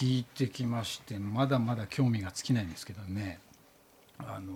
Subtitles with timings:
[0.00, 3.38] 聞いてきましてまだまだ興味が尽きないんですけどね。
[4.18, 4.54] あの、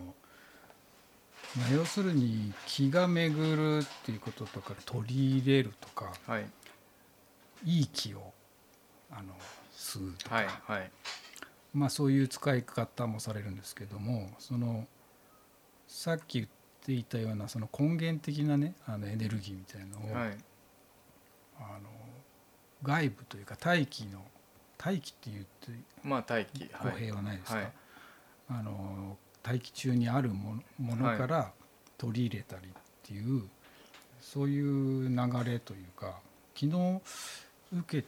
[1.58, 6.46] まあ、要するに気が巡るっていうこととか取り入れるとかはい。
[7.66, 8.32] いい気を
[9.10, 9.34] あの
[9.76, 10.90] 吸うとか、はいはい。
[11.74, 14.86] まあ、そういう使い方もされるんですけどもその
[15.86, 16.48] さっき言っ
[16.86, 20.38] ていたようなその根源的なねあのエネルギーみたいなのを、はい。
[21.58, 21.90] あの
[22.82, 24.24] 外部というか大気の
[24.78, 26.98] 大気って言ってまあ大気公はい。
[26.98, 27.72] 平はないですか、はい。
[28.50, 31.52] あの大気中にあるものものから
[31.98, 33.48] 取り入れたりっていう、
[34.20, 36.18] そういう流れというか
[36.54, 37.00] 昨日
[37.72, 38.06] 受け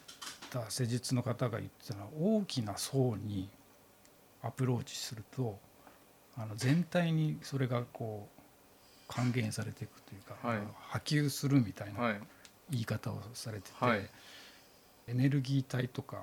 [0.50, 3.48] た施術の方が言ってたのは大きな層に
[4.42, 5.58] アプローチすると
[6.36, 8.36] あの全体にそれがこう
[9.08, 10.58] 還元されていくというか、はい。
[10.90, 12.20] 波及するみたいなはい。
[12.70, 14.08] 言い方をされてて、はい。
[15.08, 16.22] エネルギー体とか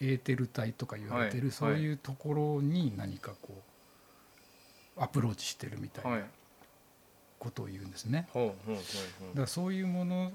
[0.00, 3.62] エーテル体とか言われてる、はいそういうところに何かこ
[4.96, 6.20] うアプローチしてるみたいはい。
[6.20, 6.26] な
[7.38, 8.28] ことを言うんですね。
[8.32, 8.82] ほうほうほうだ
[9.28, 10.32] ほからそういうもの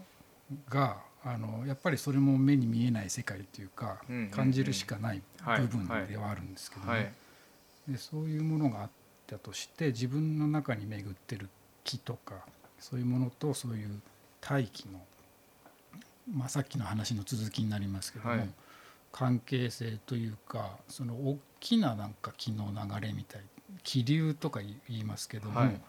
[0.70, 4.30] があのやっぱりそれも目に見えない世界というか、うんうんうん。
[4.30, 7.12] 感じるしかないはい部分ではあるんですけどね、うはい。
[7.94, 8.90] でそういうものがあっ
[9.28, 11.50] たとして自分の中に巡ってる
[11.84, 12.36] 気とか
[12.80, 14.02] そういうものとそういう
[14.42, 15.00] 大気の、
[16.32, 18.50] まあ、さっきの話の続きになりますけども、はい
[19.16, 23.42] 関係性というかその大きななんか気の流れみたい
[23.82, 25.82] 気流とか言いますけども、はい。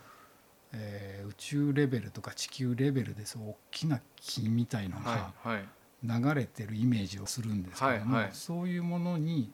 [0.73, 5.33] えー宇宙レベルとか地球レベルでそう大きな気みたいのが
[6.05, 8.31] 流れてるイメージをするんですけども、はいはい。
[8.33, 9.51] そういうものに、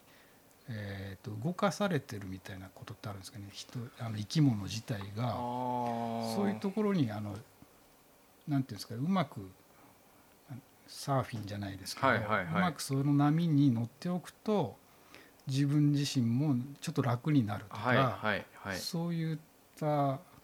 [0.68, 3.46] えー、と動かされてるみたいなことってあるんですかね。
[3.52, 6.34] 人あの生き物自体あがー。
[6.34, 7.34] そういうところにあの
[8.46, 9.40] なんていうんですかうまく
[10.92, 12.44] サーフィンじゃないですけど、はいはいはい。
[12.44, 14.76] うまくその波に乗っておくと
[15.46, 18.76] 自分自身もちょっと楽になるとか、はいはいはい。
[18.76, 19.38] そういっ
[19.80, 19.86] た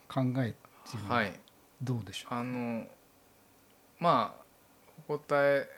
[0.09, 1.33] 考えっていうのははい。
[1.83, 2.87] どうでしょう、あの
[4.01, 4.43] まあ
[5.07, 5.69] お答え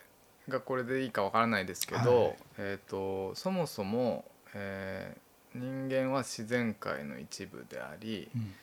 [0.49, 2.35] がこれでいいかわからないですけど、はい。
[2.57, 5.21] えー、とそもそも、えー
[5.53, 8.53] 人間は自然界の一部であり、うん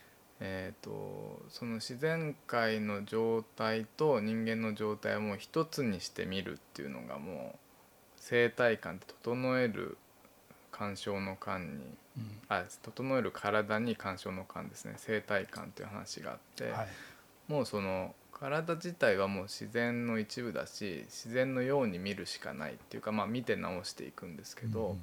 [0.41, 7.59] えー、とその自然界の状態と人間の状態をもう一つにして見るっていうのがもう
[8.16, 9.98] 生態感って整える
[10.71, 11.84] 干渉の感に
[12.19, 12.41] うん。
[12.48, 14.94] あ整える体に干渉の感ですね。
[14.97, 16.88] 生態感という話があって、はい。
[17.47, 24.97] もうその体自体はもう自然の一部だし自然のように見るしかないっていうかまあ見て直していくんですけど、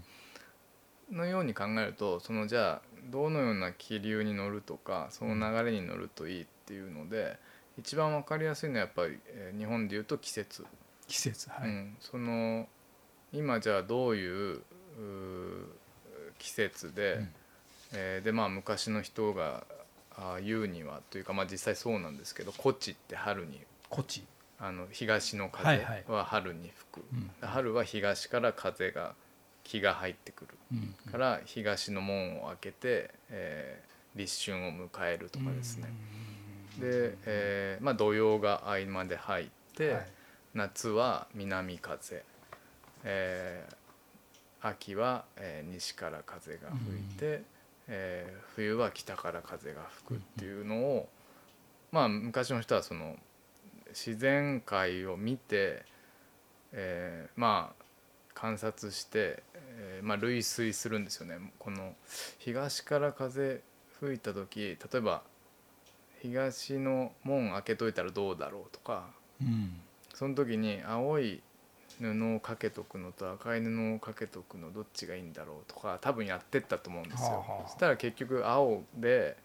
[1.11, 7.37] のように考えるとそのじゃあどのような気流に乗るとかその流れに乗るといいっていうので
[7.77, 10.65] 一番分かりやすいのはやっぱり、えー日本でいうと季節、
[11.07, 12.67] 季節はい、うん、その
[13.33, 14.61] 今じゃあどういう
[16.39, 17.29] 季節で、うん。
[17.93, 19.63] えーでまあ昔の人が
[20.17, 23.61] あー言うにはというかまあ実際そうなんですけど「古地」って春に。
[23.89, 24.25] こっち、
[24.59, 26.03] あの東の風はいはい。
[26.07, 27.31] は春に吹く、うん。
[27.47, 29.13] 春は東から風が
[29.65, 30.51] 気が入ってくる。
[30.71, 31.11] うん。
[31.11, 35.89] から東の門を開けて、えー立春を迎えるとかですね、
[36.79, 40.07] で、えーまあ、土曜が合間で入って、はい。
[40.53, 42.23] 夏は南風、
[43.03, 43.75] えー
[44.61, 47.43] 秋は、えー西から風が吹いて、
[47.89, 51.09] えー冬は北から風が吹くっていうのを、
[51.91, 53.17] まあ昔の人はその
[53.89, 55.83] 自然界を見て、
[56.71, 57.84] えーまあ
[58.35, 61.37] 観察して、えーまあ、類推するんですよね。
[61.57, 61.95] この
[62.37, 63.61] 東から風
[63.99, 65.23] 吹いた時例えば
[66.21, 69.07] 東の門開けといたらどうだろうとか
[69.41, 69.79] うん
[70.13, 71.41] その時に青い
[71.99, 77.27] 布をかけとくのと赤い布をかけとくのどっちがいいんだろうとか多分やってったと思うんですよ。
[77.27, 79.37] はあはあそしたら結局青で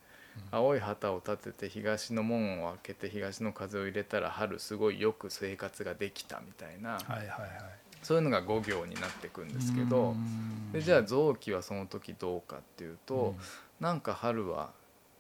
[0.52, 10.72] 青い旗を立てて東の門を開けて東の風を入れたら春すごいよく生活ができたみたいなはいはいはいそういうのが5行になってくんですけどうん。
[10.72, 13.36] でじゃあ臓器はその時どうかっていうと、うん。
[13.80, 14.70] なんか春は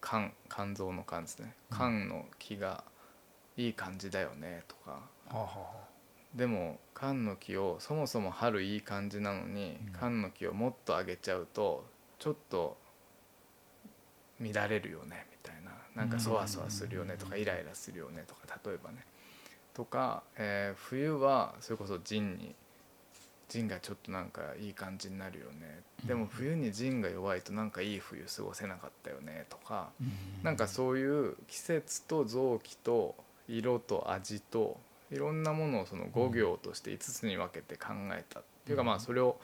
[0.02, 1.54] 肝肝臓の肝ですね。
[1.70, 2.84] 肝の気が
[3.56, 4.90] いい感じだよねとか。
[4.92, 5.00] は
[5.30, 5.66] あはあは
[6.34, 9.92] でも肝の気をそもそも春いい感じなのにうん。
[9.98, 11.84] 肝の気をもっと上げちゃうと
[12.18, 12.76] ちょっと
[14.40, 15.70] 乱れるよねみたいな。
[15.94, 19.04] なんかそわそわするよねとかイライラするよねとか例えばね。
[19.74, 22.54] とか、えー冬はそれこそ腎に
[23.50, 25.82] 腎がちょっとなんかいい感じになるよね。
[26.06, 29.44] でも冬に腎が弱いとなんかいい冬過ごせなかったよね。
[29.50, 30.12] とかうん。
[30.44, 33.14] なんかそういう季節と臓器と
[33.48, 34.78] 色と味と
[35.10, 38.86] いろんなものをその5行として5つに分けて考えたっていうかうん。
[38.86, 39.38] まあそれを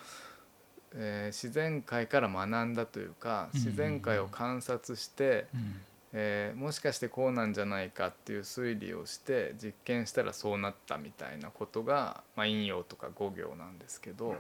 [0.95, 3.61] えー自然界から学んだというかうん。
[3.61, 5.81] 自然界を観察して、うん
[6.13, 14.37] えーもしかしてこうなんじゃないかっていう推理をして実験したらそうなったみたいなことが、まあ、陰陽とか五行なんですけど、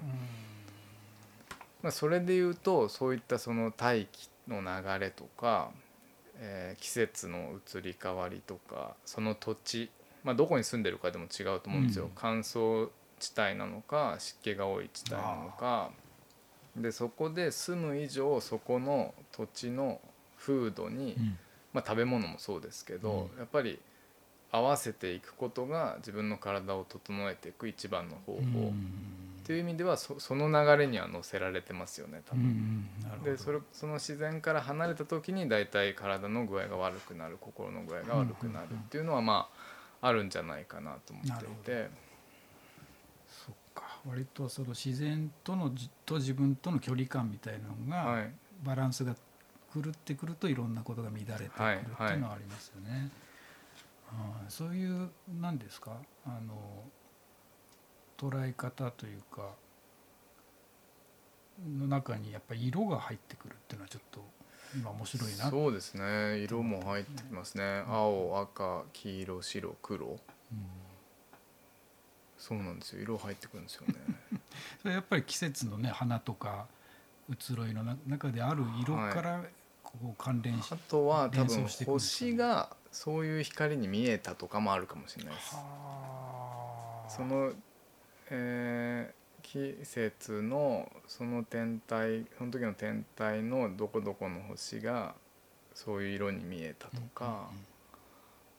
[1.82, 5.70] まあ、それで言うとそういったその大気の流れとか、
[6.38, 9.90] えー季節の移り変わりとかその土地、
[10.24, 12.10] まあ、どこに住んでるかでも違うと思うんですよ、うん。
[12.14, 12.88] 乾燥
[13.18, 15.90] 地帯なのか湿気が多い地帯なのか。
[16.76, 19.98] でそこで住む以上そこの土地の
[20.38, 21.38] 風土に、うん
[21.76, 23.78] まあ、食べ物もそうですけど、やっぱり
[24.50, 28.42] 合わせていくことが自分の体を整えていく一番の方法、っ
[29.44, 32.86] ていう意味ではそその流れには乗せられてますよね多うん。
[33.20, 33.24] う分。
[33.24, 39.50] でそれその自然から離れた時に大体体の具合が悪くなる心の具合が悪くなるっていうのはま
[40.00, 41.90] ああるんじゃないかなと思っていて。
[43.28, 44.00] そっか。
[44.08, 48.32] 割とその自然とのじと自分との距離感みたいなのが、はい。
[48.64, 49.14] バランスが
[49.82, 51.80] 狂ってくるといろんなことが乱れてくるってはいい
[52.16, 53.10] うのはありますよね。
[54.08, 55.92] はいそういう何ですか？
[56.24, 56.84] あの
[58.16, 59.50] 捉え方というか
[61.78, 64.24] の中にやっぱり色が入ってくるっていうのはちょっと
[64.74, 66.38] 今面白いなそうですね。
[66.38, 67.82] 色も入ってきますね。
[67.88, 70.06] 青赤黄色白黒。
[70.06, 70.18] うん。
[72.38, 73.02] そうなんですよ。
[73.02, 73.94] 色入ってくるんですよね。
[74.82, 76.66] それやっぱり季節のね花とか
[77.28, 79.42] 移ろいのな中である色から
[80.00, 85.54] こう関連し、あとは多連分星がそういう光に見えたとかもあるかもしれないです。
[85.54, 87.10] はあ。
[87.10, 87.52] その、
[88.30, 95.14] えー季節のその天体その時の天体のどこどこの星が
[95.72, 97.48] そういう色に見えたとか、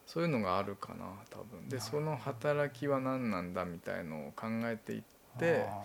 [0.05, 1.67] そういうのがあるかな多分。
[1.67, 5.01] でその働きは何なんだみたいのを考えていっ
[5.37, 5.83] てあ。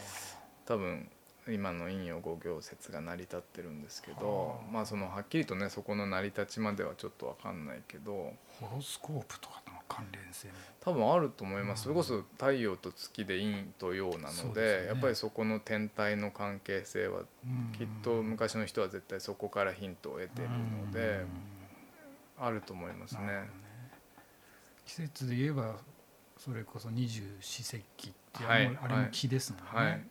[0.67, 1.09] 多分
[1.49, 4.73] 今の陰陽五行説が成り立ってるんですけどはあ。
[4.73, 10.55] まあそのはっきりとねそこの成り立ちまではちょっと分かんないけどーホロスコープとかとの関連性も。
[10.81, 11.85] 多分あると思います、うん。
[11.85, 14.87] それこそ太陽と月で陰と陽なのでね。
[14.87, 17.23] やっぱりそこの天体の関係性は
[17.77, 21.25] きっと昔の人は絶対そこからヒントを得てるので
[22.39, 23.27] あると思いますね。
[23.27, 23.53] なるほど。
[24.85, 25.77] 季節で言えば
[26.39, 28.79] それこそ二十四節気ってはい。
[28.81, 30.07] あれも木ですもんね、はい、うん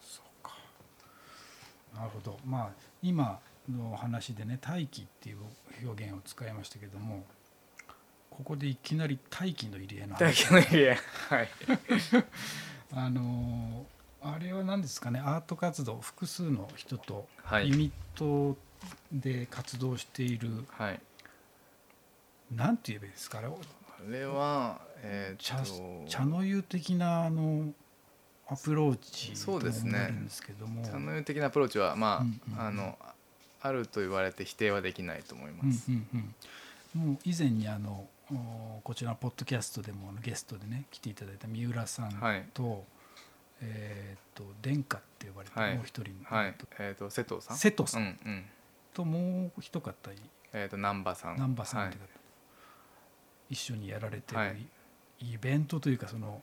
[0.00, 0.56] そうか
[1.96, 2.38] なるほど。
[2.44, 2.70] まあ
[3.02, 3.38] 今
[3.70, 5.38] の話でね大気っていう
[5.84, 7.24] 表現を使いましたけども
[8.30, 10.98] ここでいきなり大気の入り江の大話気の家
[11.28, 11.48] はい。
[12.92, 13.86] あの
[14.22, 17.68] あれは何ですかねアート活動複数の人とはい。
[17.68, 18.56] ユニット
[19.12, 21.00] で活動している、はい。
[22.52, 23.52] なんて言えばいいですかあれあ
[24.10, 27.72] れはえ茶ー、と茶の湯的なあの
[28.48, 29.90] アプローチそうですね。
[29.90, 32.98] 思えるんですけども、茶の湯的なアプローチはまあ、うんうんあの
[33.62, 35.90] あると言われて否定はできないと思います。
[35.90, 36.34] うんうん
[36.94, 42.44] うん、もう以前にあのおこちらのポッドキャストでもゲストでね来ていただいた三浦さんと,、はい。
[43.62, 45.74] えー、と殿下って呼ばれてはい。
[45.74, 47.56] もう一人の、はい、えっ、と瀬戸さん？
[47.56, 48.02] 瀬戸さん。
[48.02, 48.44] うんうん。
[48.94, 49.92] ともう一方
[50.52, 51.34] えっ、と南波さん。
[51.34, 52.04] 南波さんはいって方、
[53.50, 54.66] 一緒にやられてる、はい。
[55.20, 56.42] イベントというかその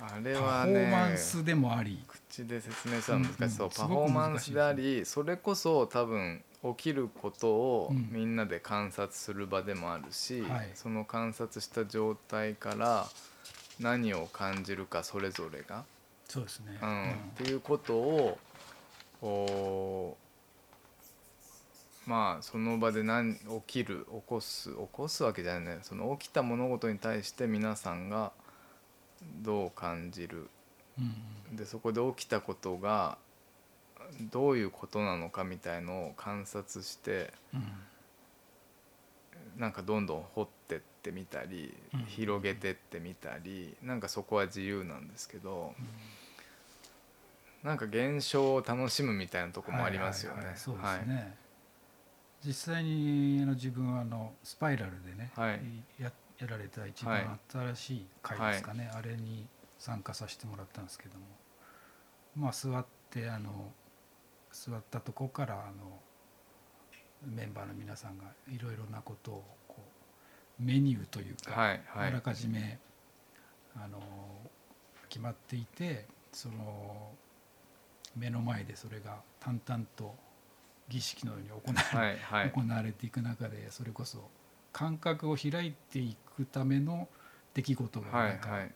[0.00, 10.70] あれパはねフォーマンスでもあり、口で説明するのは難しそう、うんうんパフォーマンスでありそれこそ多分起きることをうんみんなで観察する場でもあるし、はい。
[10.74, 13.06] その観察した状態から
[13.78, 15.84] 何を感じるかそれぞれが、
[16.28, 18.38] そうですね、うんっていうことを
[19.22, 20.16] お
[22.06, 25.76] まあその場で何起きる起こす起こすわけじゃない。
[25.76, 28.32] ねその起きた物事に対して皆さんが
[29.22, 30.48] どう感じる？
[30.98, 31.56] うん。
[31.56, 33.18] でそこで起きたことが
[34.20, 37.62] どういうことなのかみたいのを観察してうん。
[39.60, 42.04] なんかどんどん掘ってってみたりうん。
[42.06, 45.74] 広げてってみたりなんかそこは自由なんですけど
[47.62, 50.36] なんか現象を楽しむみたいなとこもありますよね。
[50.36, 50.60] はいはいはい。
[50.60, 51.34] そうですね、
[52.44, 55.60] 実際にあの自分はあのスパイラルでね、はい
[56.38, 57.40] ややられた一はい番
[57.74, 59.46] 新しい回ですかね、あれに
[59.78, 61.24] 参加させてもらったんですけども。
[62.36, 63.72] まあ座ってあの
[64.52, 66.00] 座ったとこからあの
[67.24, 69.76] メンバーの皆さんがいろいろなことをこ
[70.60, 72.08] うメニューというか、はいはい。
[72.08, 72.78] あらかじめ
[73.74, 73.98] あの
[75.08, 77.10] 決まっていてその
[78.14, 80.14] 目の前でそれが淡々と
[80.88, 82.50] 儀式のように行われ,、はいはい。
[82.50, 84.28] 行われていく中でそれこそ
[84.76, 87.08] 感覚を開いていくための
[87.54, 88.70] 出来事がはないんかはい。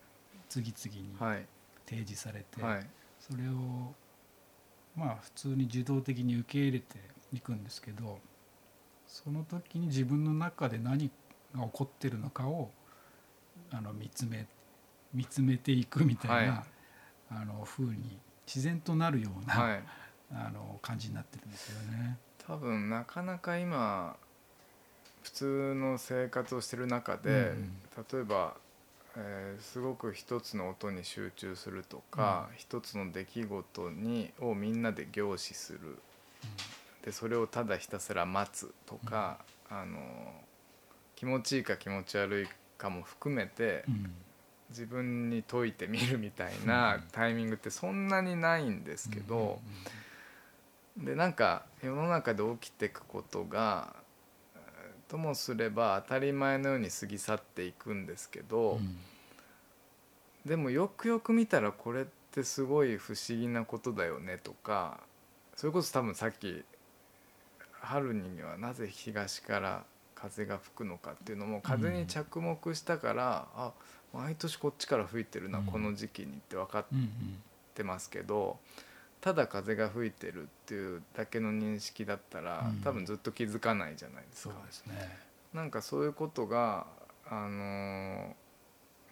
[0.49, 1.45] 次々にはい。
[1.85, 2.87] 提示されて、はい。
[3.19, 3.93] それを
[4.95, 6.97] まあ普通に受動的に受け入れて
[7.31, 8.17] いくんですけど
[9.07, 11.11] その時に自分の中で何
[11.55, 12.71] が起こってるのかを
[13.69, 14.47] あの見つめ
[15.13, 16.63] 見つめていくみたいな、はい。
[17.29, 18.17] あの風に
[18.47, 19.83] 自然となるような、はい。
[20.33, 22.17] あの感じになってるんですよね。
[22.39, 24.17] 多分なかなか今
[25.23, 27.71] 普通の生活をしてる中で、うん
[28.11, 28.55] 例えば、
[29.15, 35.79] えーすごく一つの音に集中するとか、一つの出来事にをみんなで凝視する。
[37.03, 39.99] でそれをただひたすら待つとか、あの
[41.15, 42.47] 気持ちいいか気持ち悪い
[42.77, 44.11] かも含めて、うん。
[44.69, 49.59] 自分に解いてみるみたいなタイミングってそんなにないんですけど。
[50.97, 54.00] でなんか世の中で起きていくことがえー
[55.11, 58.97] ともすれば当たり前のように過ぎ去っていくんですけど、うん。
[60.45, 65.01] でもよくよく見たらこれってすごい不思議なことだよねとか
[65.57, 66.63] それこそ多分さっき
[67.81, 69.83] 春にはなぜ東から
[70.15, 73.73] 風が吹くのかっていうのも風に着目したから、あ
[74.13, 75.65] 毎年こっちから吹いてるな、うん。
[75.65, 76.85] この時期にって分かっ
[77.73, 78.57] てますけど
[79.21, 82.81] ただ風が吹いてるっていうだけの認識だったら、うん。
[82.81, 84.65] 多分ずっと気づかないじゃないですそうか。
[84.65, 85.17] ですね。
[85.53, 86.87] なんかそういうことが、
[87.29, 88.33] あのー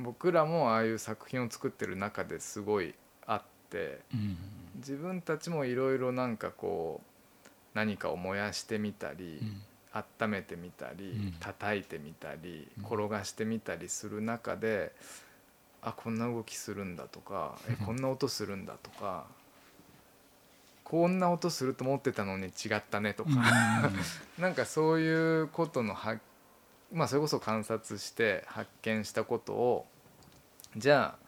[0.01, 2.95] 僕らもああいう作品を作ってる中ですごい
[3.27, 4.37] あってうん。
[4.77, 7.01] 自分たちもいろいろなんかこ
[7.45, 9.61] う何かを燃やしてみたり、うん。
[10.21, 11.33] 温めてみたり、うん。
[11.39, 12.85] 叩いてみたりうん。
[12.85, 14.93] 転がしてみたりする中で、
[15.81, 19.25] あこんな動きするんだとかえこんな音するんだとか
[20.89, 23.29] こんな音すると思ってたのに違ったねとか、
[24.39, 26.17] なんかそういうことのは
[26.91, 29.85] まあそれこそ観察して発見したことを
[30.75, 31.27] じゃあ、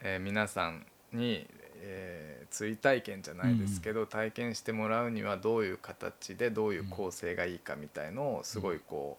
[0.00, 1.46] えー皆さんに、
[1.80, 9.16] えー追体験じゃないですけど、体験してもらうにはどういう形でどういう構成がいいかみたいのをすごいこ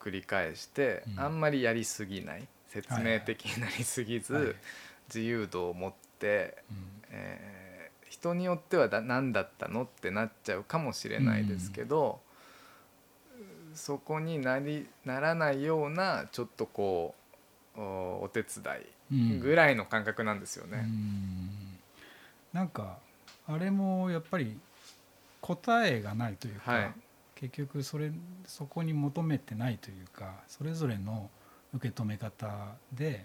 [0.00, 1.20] う繰り返して、うん。
[1.20, 4.44] あんまりやりすぎない説明的になりすぎず、はい。
[4.44, 4.54] はい。
[5.06, 6.76] 自由度を持ってうん。
[7.10, 7.69] えー
[8.10, 12.20] 人によってはだ何だったのってなっちゃうかもしれないですけど、
[13.74, 17.14] そこになりならないようなちょっとこ
[17.76, 18.62] うおお手伝
[19.12, 20.82] いぐらいの感覚なんですようね。
[20.82, 21.78] ん。
[22.52, 22.98] なんか
[23.46, 24.58] あれもやっぱり
[25.40, 26.92] 答えがないというか、はい。
[27.36, 28.10] 結局それ
[28.44, 31.30] そこに求めてないというかそれぞれの
[31.72, 33.24] 受け止め方で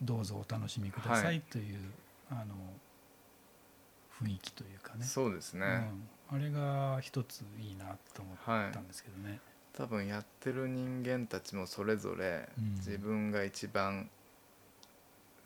[0.00, 1.78] どうぞお楽しみくださはいいという、
[2.30, 2.54] あの
[4.22, 5.04] 雰囲気というかね。
[5.04, 5.88] そうですね、
[6.30, 9.40] うん、あれが一ついいなと思ったんですけどね。
[9.72, 12.74] 多分やってる人間たちもそれぞれうん。
[12.76, 14.08] 自分が一番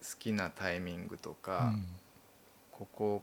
[0.01, 1.73] 好きなタイミングとか、
[2.71, 3.23] ここ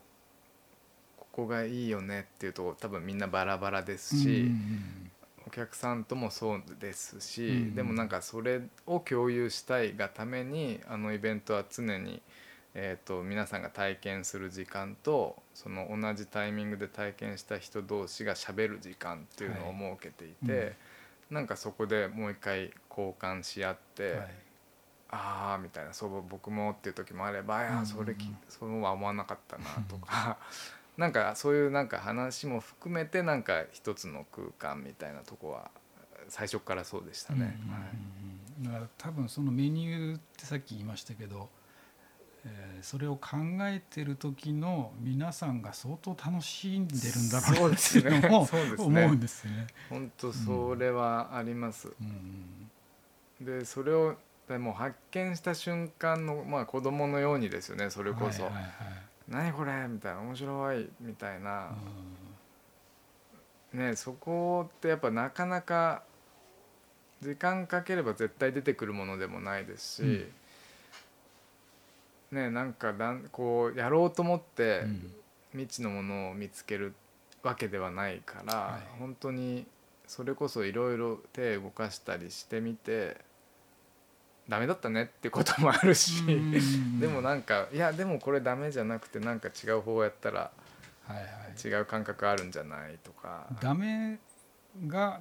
[1.18, 5.12] ここがいいよねっていうと多分みんなバラバラですし、うんうん
[5.48, 7.76] お客さんともそうですし、うん。
[7.76, 12.22] でもなんかそれを共有したいがためにあのイベントは常に、
[12.80, 20.76] えー、と皆さんが体験する時間とその同じタイミングで体験した人同士がしゃべる時間っていうのを設けていて、はい
[21.30, 24.30] なんかそこでもう一回交換し合って、はい。
[25.10, 30.38] ああみたいなそう僕もっていう時もあれば、いうんうんやそれきそうは思わなかったなとか
[30.98, 35.72] なんかそういうなんか話も含めてなんか一つの空間みたいなとこは
[36.28, 37.58] 最初からそうでしたね。
[38.60, 38.74] うんうんうん。
[38.74, 41.50] だから多分そのメニューってさっき言いましたけど、
[42.48, 49.68] えーそれを考えてる時の皆さんが相当楽しんでるんだろそうってですねいうのもそうですね 思うんですね。
[49.90, 51.90] 本当それはあります。
[52.00, 52.70] うん
[53.42, 54.16] でそれを
[54.48, 58.72] でも発見した瞬間のまあ子供のようにですよねそれこそはいはいはい
[59.28, 61.72] 「何これ?」みたいな「面白い」みたいな。
[63.74, 66.04] ねそこってやっぱなかなか
[67.22, 70.32] 時間かければ絶対出てくるものでもないですし、
[72.32, 74.84] ねなんかだんこうやろうと思って
[75.52, 76.94] 未知のものを見つける
[77.44, 79.00] わけではないから、はい。
[79.00, 79.66] 本当に
[80.06, 83.18] それこそいろいろ手動かしたりしてみて
[84.48, 86.24] ダメだったねってこともあるし、
[87.00, 90.52] でもなんかいやでもこれダメじゃなくてなんか違う方をやったら
[91.08, 91.28] はいはい。
[91.64, 93.48] 違う感覚あるんじゃないとか。
[93.62, 94.20] ダメ
[94.86, 95.20] が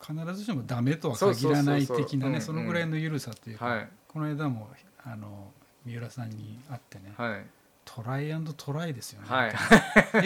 [0.00, 3.88] 必ずしもダメとは限らない的なねそのぐらいの緩さというか、はい。
[4.08, 4.68] この間も
[5.04, 5.52] あの
[5.84, 7.46] 三浦さんに会ってね、はい。
[7.84, 9.50] try and try ですよね、はい。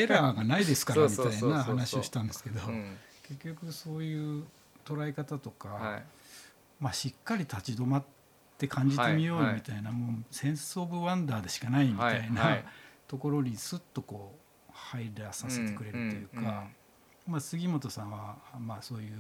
[0.01, 2.97] エラーがないですからみたいな話をしたんですけどうん。
[3.29, 4.45] 結局そういう
[4.85, 6.05] 捉え方とか、はい。
[6.81, 12.63] まあ、しっかり立ち止まって感じてみようよみたいな、もう sense of wonder でしかないみたいな、
[13.09, 16.69] ところにスッとこう入らさせてくれるというか、
[17.27, 19.13] まあ、杉本さんは、まあ、そういう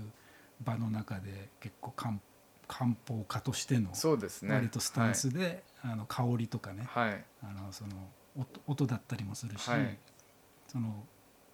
[0.62, 2.14] 場の中で結構漢
[2.68, 4.54] 漢方家としてのそうですね。
[4.54, 7.90] 割とスタンスで、あの香りとかねはい、はいあのその
[8.37, 9.97] 音音だったりもするし、はい。
[10.68, 11.04] その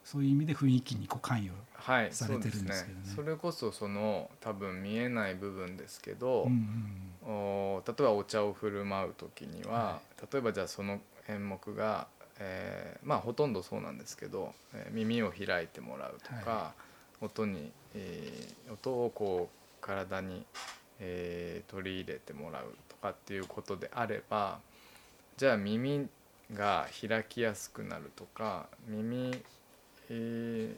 [0.04, 3.06] そういう意味で雰囲気にこう関与はい、されてるんですけどね。
[3.06, 10.00] そうそれこそその多分見えない部分ですけど、うんうんお例えばお茶を振る舞う時には、は
[10.32, 12.06] 例えばじゃあその演目が、
[12.38, 16.72] えーまあほとんどそうなんですけど、えー耳を開いてもらうとか、は
[17.20, 20.44] 音に、えー音をこう体に、
[21.00, 24.59] えー取り入れてもらうとかっていうことであれば
[25.37, 26.09] じゃあ耳
[26.52, 29.42] が開きやすくなるとか耳、
[30.11, 30.75] え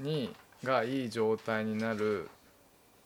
[0.00, 2.28] ーにがいい状態になる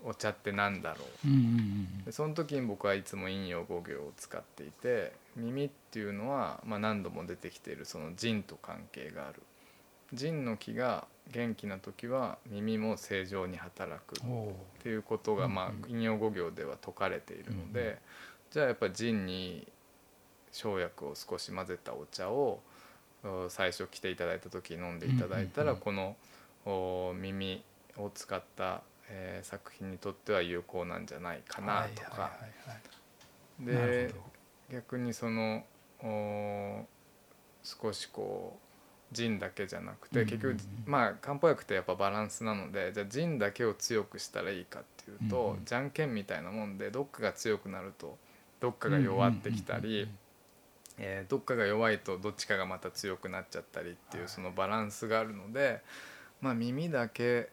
[0.05, 2.07] お茶ってなんだろう？
[2.07, 9.43] でその時に僕はいつも陰陽五行を使っていて耳っていうのは、まあ、何度も出てきているその腎と関係がある。
[10.13, 14.21] 腎の気が元気な時は耳も正常に働くっ
[14.83, 15.75] ていうことが、まあうん。
[15.77, 17.99] うん陰陽五行では説かれているので、
[18.51, 19.67] じゃあやっぱり腎に
[20.53, 22.61] 生薬を少し混ぜたお茶を
[23.23, 26.17] お最初来ていただいた時に飲んでいただいたら、この
[26.67, 27.63] お耳
[27.97, 32.31] を使った、えー作品にとっては有効なんじゃないかなとか。
[33.59, 34.15] で
[34.71, 35.65] 逆にその
[36.03, 36.87] お
[37.63, 38.70] 少しこう
[39.13, 45.65] 腎だけじゃなくて結局まあ漢方薬ってやっぱバランスなのでじゃあ腎だけを強くしたらいいかっていううんとうん。
[45.65, 48.17] じゃんけんみたいなもんでどっかが強くなると
[48.61, 50.09] どっかが弱ってきたり
[50.99, 54.33] えーどっかが弱いとどっちかがまた強くなっちゃったりっていうはい。
[54.33, 55.81] そのバランスがあるので
[56.41, 57.49] まあ耳だけ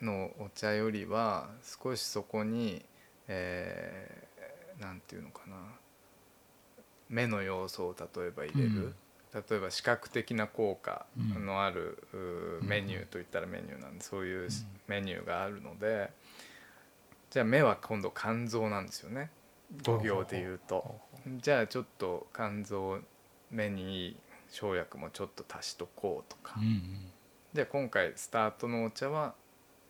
[0.00, 2.82] のお茶よりは少しそこに
[3.28, 5.56] えーなんていうのかな
[7.08, 8.94] 目の要素を例えば入れる、
[9.34, 12.16] 例えば視覚的な効果のあるう
[12.62, 12.68] うん。
[12.68, 14.48] メニューといったらメニューなんでそういう
[14.88, 16.10] メニューがあるので
[17.30, 19.30] じゃあ目は今度肝臓なんですよね。
[19.86, 21.00] 五行で言うと。
[21.38, 22.98] じゃあちょっと肝臓
[23.50, 24.16] 目にいい
[24.50, 26.82] 生薬もちょっと足しとこうとか、ううんうん。
[27.54, 29.34] で今回スタートのお茶は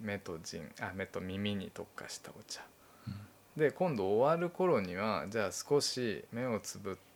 [0.01, 2.61] 目と腎あ目と耳に特化したお茶、
[3.09, 3.15] うん。
[3.57, 7.12] で今度終わる頃にはじゃあ少し目をつぶって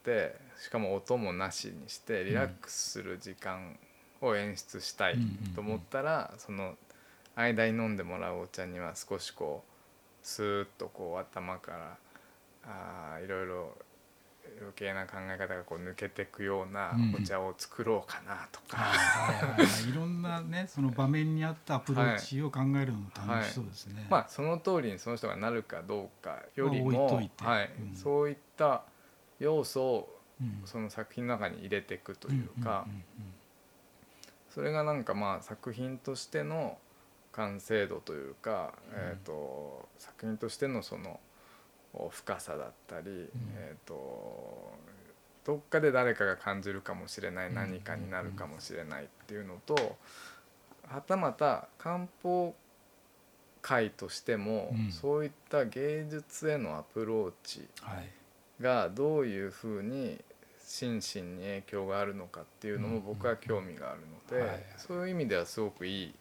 [0.60, 3.78] しかも音もなしにしてリラックスする時間
[4.20, 6.76] を演出したいうんと思ったら、その
[7.34, 11.96] 間に飲んでもらうお茶には少しこうスーッとこう頭から
[12.64, 13.76] あーいろいろ
[14.58, 19.90] 余計な考え方がこう抜けていくようなお茶を作ろうかなとか、はいはいはい。
[19.90, 24.06] いろんなね その場面に合ったアプローチを考えるのも楽しそうですね。
[24.08, 27.44] まあその通りにその人がなるかどうかよりまあいといて。
[27.44, 27.70] はい。
[27.78, 27.96] うん。
[27.96, 28.84] そういった
[29.38, 30.62] 要素をうん。
[30.64, 32.86] その作品の中に入れていくというか、
[34.50, 36.78] それがなんかまあ作品としての
[37.32, 38.94] 完成度というか、うん。
[38.96, 41.20] えー、と作品としてのその
[41.94, 44.72] お深さだったり、えー、と
[45.44, 49.96] どっかで誰かが感じるかもしれないうん何かになるかもしれないっていうのと
[50.86, 52.54] はたまた漢方
[53.62, 54.92] 界としても、うん。
[54.92, 58.15] そういった芸術へのアプローチはい
[58.60, 60.18] がどういうふうに
[60.66, 66.14] 心身に影響があるのかっていうのもうん僕は興味があるので、そういう意味ではすごくいい。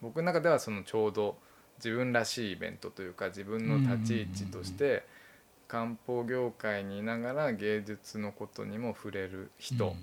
[0.00, 1.36] 僕の中ではそのちょうど
[1.78, 5.04] 自分らしいイベントというか自分の立ち位置として
[5.66, 9.94] 漢方業界にいながら芸術のことにも触れる人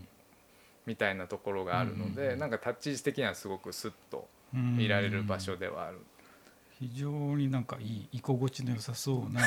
[0.85, 5.99] みたいなところがあるのでなんか立ち位置的にはすごくスッとうん見られる場所ではある。
[6.79, 9.41] 非常になんかいい居心地の良さそうな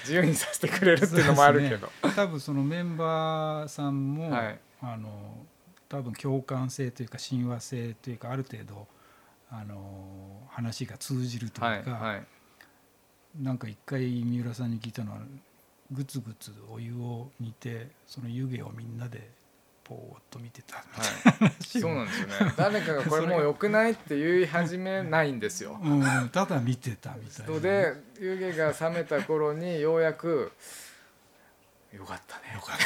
[0.00, 1.88] 自由にさせてくれるっていうのもあるけど。
[2.16, 4.58] 多分そのメンバーさんも、はい。
[4.80, 5.08] あの
[5.88, 8.86] 多分共感性というか親和性というかある程度
[9.50, 12.26] あの話が通じるとはいいうか、はい。
[13.40, 15.18] なんか一回三浦さんに聞いたのは
[15.92, 19.30] ぐつぐつお湯を煮てその湯気をみんなで
[19.88, 20.76] ぽーっと見てた。
[20.76, 20.82] は
[21.48, 22.54] い、 そうなんですよね。
[22.56, 25.80] 誰かがこれもう良くないって言い始めないんですよ。
[25.82, 27.52] うん、ただ見てたみたいな。
[27.52, 30.52] ので湯気が冷めた頃にようやく
[31.92, 32.52] 「よかったね。
[32.54, 32.78] よかっ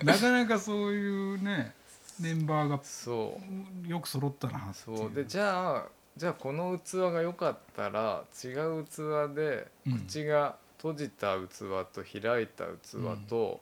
[0.00, 1.74] た」なかなかそういうね
[2.18, 3.40] メンバーがそ
[3.86, 3.88] う。
[3.88, 5.14] よく揃ったなそう。
[5.14, 5.86] でじゃあ
[6.16, 9.98] じゃあこの器が良かったら違う器でうん。
[10.00, 13.60] 口が閉じた器と開いた器と、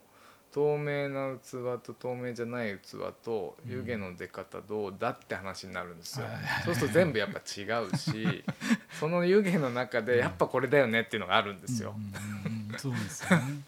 [0.53, 3.71] 透明な器と透明じゃない器とうん。
[3.71, 6.25] 湯気の出方どうだって話になるんですよ。
[6.25, 6.35] はい。
[6.65, 8.43] そうすると全部やっぱ違うし
[8.99, 11.95] その湯気の中でやっぱこれだよねっていうのがあるんですよ。
[11.97, 12.71] うんうんうん。
[12.73, 13.61] うんそうですよね。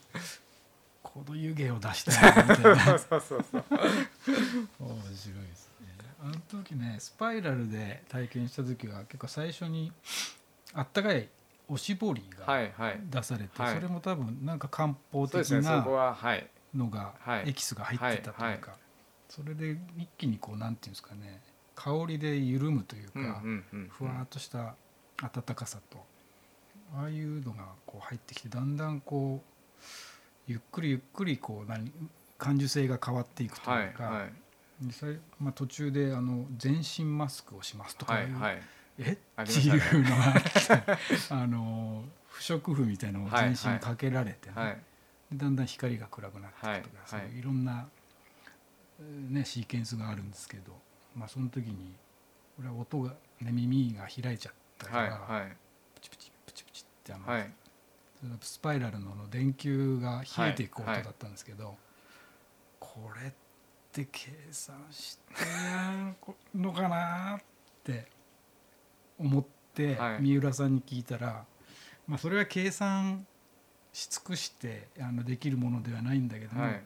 [1.02, 2.98] この湯気を出したいみたいな。
[3.00, 3.64] そうそうそう
[4.80, 5.16] 面白いで
[5.56, 5.88] すね。
[6.22, 9.92] あの時ねスパイラルで体験した時は結構最初に
[10.74, 11.30] あったかい
[11.68, 13.00] おしぼりはがいはい。
[13.04, 13.76] 出されて、はい。
[13.76, 17.50] それも多分なんか漢方そうで的すねそこなははいのが、はい。
[17.50, 18.80] エキスが入ってたというか、はい
[19.30, 21.42] それで一気にこうなんていうんですかね
[21.74, 23.42] 香りで緩むというか、
[23.90, 24.76] ふわーっとした
[25.24, 26.06] 温かさと
[26.96, 29.82] ああいうのがこう入ってきてだんだんこう
[30.46, 31.92] ゆっくりゆっくりこう何
[32.38, 38.62] 感受性が変わっていくとはいいうか、はいでそれまあ、途中であの全身マスクをしますとか、はいいうはい
[39.00, 39.18] え？
[39.36, 44.80] あっていうのがあってあの不織布みたいなのを全身にかけられてね、はいで
[45.36, 47.88] だんだん光が暗くなっていくとか、はいいろんな、
[49.00, 50.74] えーね、シーケンスがあるんですけど、
[51.16, 51.96] まあ、その時に
[52.60, 55.58] 俺は音が、ね、耳が開いちゃったかはいら、はい。
[55.96, 57.54] プチプチプチプチってあの、はい。
[58.42, 61.76] スパイラルの電球が冷えていく音だったんですけど、
[62.80, 63.34] これっ
[63.92, 65.34] て計算して
[66.56, 67.44] のかなっ
[67.84, 68.08] て
[69.20, 70.22] 思って、はい。
[70.22, 71.46] 三浦さんに聞いたら、
[72.08, 73.26] まあ、それは計算
[73.94, 76.84] し尽くしてあのできるものではないんだけども、はい。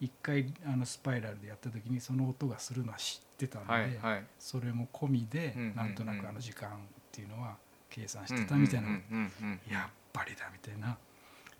[0.00, 4.24] 一回あのスパイラルでやった時にその音がするのは知ってたので、はいはい。
[4.38, 5.76] それも込みで、うんうんうん。
[5.76, 6.72] なんとなくあの時間っ
[7.12, 7.56] ていうのは
[7.90, 8.88] 計算してたみたいな。
[9.70, 10.96] やっぱりだみたいな。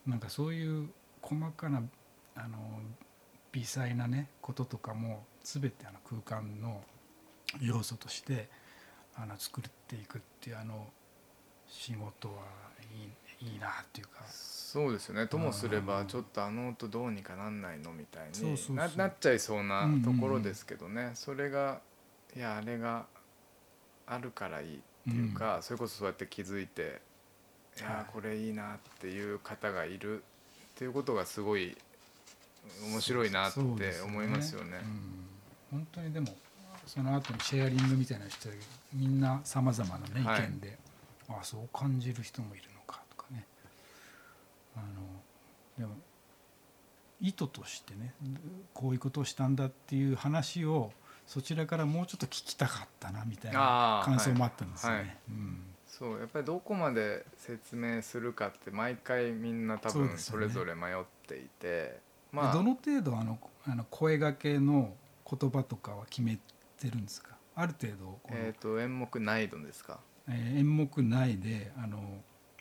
[0.06, 0.88] なんかそういう
[1.20, 1.82] 細かな
[2.34, 2.80] あの
[3.52, 6.82] 微細なねこととかも全てあの空間の
[7.60, 8.48] 要素として
[9.16, 10.86] あの作っていくっていうあの
[11.66, 12.34] 仕事は
[12.94, 14.22] いいいいなっていうか。
[14.28, 15.26] そうですよね。
[15.26, 21.12] ともすれうんばちょっとあの音どうにかなんないのみたいにななっちゃいそうなところですけどね。
[21.14, 21.80] それが
[22.36, 23.06] いやあれが
[24.06, 27.00] あるからいいっていうかそれこそそうやって気づいて
[27.78, 28.04] いやはい。
[28.12, 30.20] これいいなっていう方がいるっ
[30.74, 31.76] ていうことがすごい
[32.90, 34.78] 面白いなって思いますよね。
[35.72, 36.36] うん、本当にでも
[36.86, 40.48] その後にシェアリングみたいなのしてたけどみんなさまざまなね意はい。
[40.50, 40.78] 見で、
[41.28, 42.77] ああそう感じる人もいるのかとかね
[44.78, 45.02] あの
[45.78, 45.94] でも
[47.20, 48.14] 意図としてね
[48.74, 50.92] こういうことをしたんだっていう話を
[51.26, 54.98] そちらからもうちょっと聞きたかったなみたいな感想もあったんですよね。
[54.98, 55.06] はい。
[55.06, 55.62] はいうん。
[55.86, 62.00] そうやっぱりどこまで説明するかって毎回みんな多分それぞれ迷っていて、で
[62.32, 62.52] まあ。
[62.54, 64.94] どの程度あのあの声がけの
[65.28, 66.38] 言葉とかは決め
[66.80, 67.36] てるんですか？
[67.56, 69.98] ある程度えっ、と演目難易度ですか？
[70.28, 71.98] えー演目内であの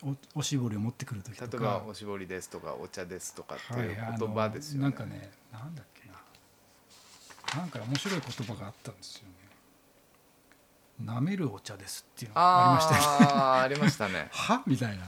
[0.03, 1.51] おおしぼりを持ってくる時とか。
[1.51, 4.87] 例えばおしぼりですとかお茶ですとかっていうはい言葉ですよね。
[4.87, 7.59] あのなんかねなんだっけな。
[7.61, 9.33] なんか面白い言葉があったんですよね。
[11.03, 13.27] 舐めるお茶ですっていうのがありましたよね。
[13.31, 14.29] あ ーありましたね。
[14.33, 14.63] は？
[14.65, 15.05] みたいな。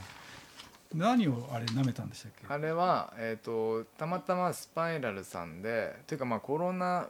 [0.95, 2.45] 何をあれ舐めたんでしたっけ？
[2.47, 7.07] あれは、えー、とたまたまスパイラルさんでというかまあコロナ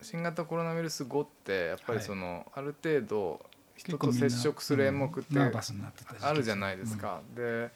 [0.00, 2.06] 新型コロナウイルス後ってやっぱりはい。
[2.06, 3.44] その、ある程度
[3.76, 7.20] 人と接触する演目ってあるじゃないですか。
[7.34, 7.70] で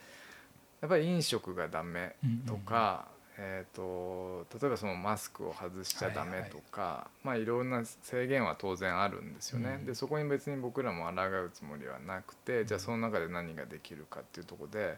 [0.81, 3.07] やっぱり飲食がダメうんとか、
[3.37, 9.77] えー、と例えばそのマスクを外しちゃダメとか、いまあ、いろんな制限は当然あるんですよね。
[9.79, 14.97] うんでそこに別に僕らも抗うつもりはなくて、じゃあその中で何ができるかっていうところで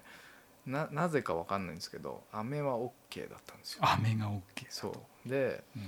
[0.66, 3.80] ななぜか分かんないんですけど飴は OK だったんですよ。
[3.82, 4.90] 飴が OK そ
[5.26, 5.84] うでうん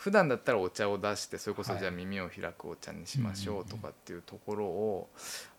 [0.00, 5.10] 普段だったらお茶を出してそれこそはいじゃあ耳を開くお茶にしましょうとかっていうところを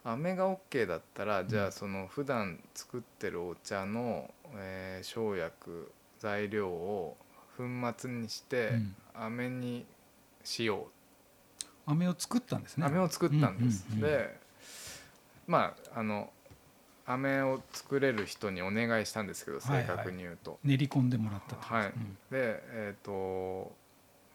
[0.04, 7.17] 飴が OK だったらじゃあその普段作ってるお茶の、えー生薬材料を
[7.56, 8.95] 粉末にしてうん。
[9.13, 9.86] 飴に
[10.43, 10.88] しよ
[11.86, 12.88] 飴を作ったんですうね。
[12.88, 13.86] 飴を作ったんです。
[13.99, 14.39] で
[15.45, 16.32] まああの
[17.06, 20.58] 飴を作れる人にお願いしたんですけど正確に言うと。
[20.63, 21.88] 練り込んでもらったはい。
[21.88, 22.17] うん。
[22.32, 23.80] でえっ、と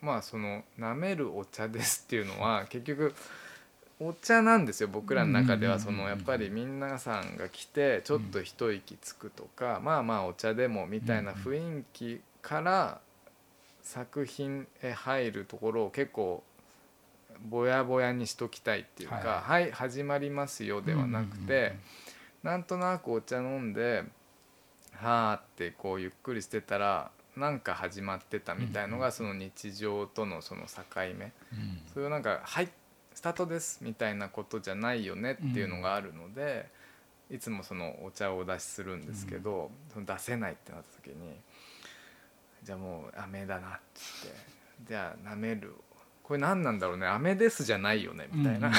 [0.07, 3.15] まあその「舐めるお茶です」っていうのは 結局
[3.99, 5.79] お茶なんですよ僕らの中では。
[5.79, 13.01] そのやっぱり皆さんが来てちょっと一息つくとか、まあまあお茶でもみたいな雰囲気から
[13.83, 16.45] 作品へ入るところを結構
[17.49, 19.63] ぼやぼやにしときたいっていうか「はい。
[19.63, 21.77] はい、始まりますよ」ではなくて。
[22.47, 24.05] なんとなくお茶飲んで
[24.93, 31.03] はあってこうゆっくりしてたらなんか始まってたみたいのがその日常とのその境目。
[31.03, 31.33] うん。
[31.93, 32.69] それをなんか「はい
[33.15, 36.69] スタートです」みたいなことじゃないよねっていうのがあるので
[37.31, 41.39] いつもそのお茶をお出しするんですけどその出せないってなった時に
[42.63, 44.37] じゃあもう飴だなっつって
[44.89, 45.75] じゃあ舐める。
[46.23, 48.73] これ何なんだろうね飴ですじゃないよねみたいな。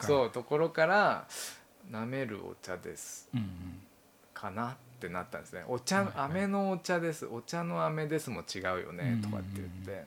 [0.00, 1.26] そう ところから
[1.90, 3.30] 「舐めるお茶です」
[4.34, 6.14] かなっってなったんですね「お茶、はいはい。
[6.30, 7.26] 飴のお茶です。
[7.26, 10.06] お茶の飴です」も違うよねとかって言って、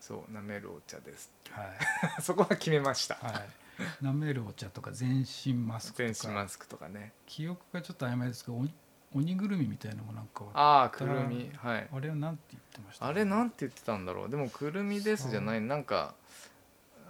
[0.00, 1.68] そう舐めるお茶ですはい。
[2.22, 6.28] そこは決めました、はい、舐めるお茶とか全身マスク全とか。
[6.28, 7.12] 身マスクとかね。
[7.26, 8.66] 記憶がちょっと曖昧ですけどお
[9.14, 11.50] 鬼ぐるみみたいなのもなんかあああくるみ。
[11.56, 11.88] はい。
[12.00, 13.06] れはなんて言ってました？
[13.06, 14.30] あれなんて言ってたんだろう。
[14.30, 15.60] でもくるみですじゃない。
[15.60, 16.14] なんか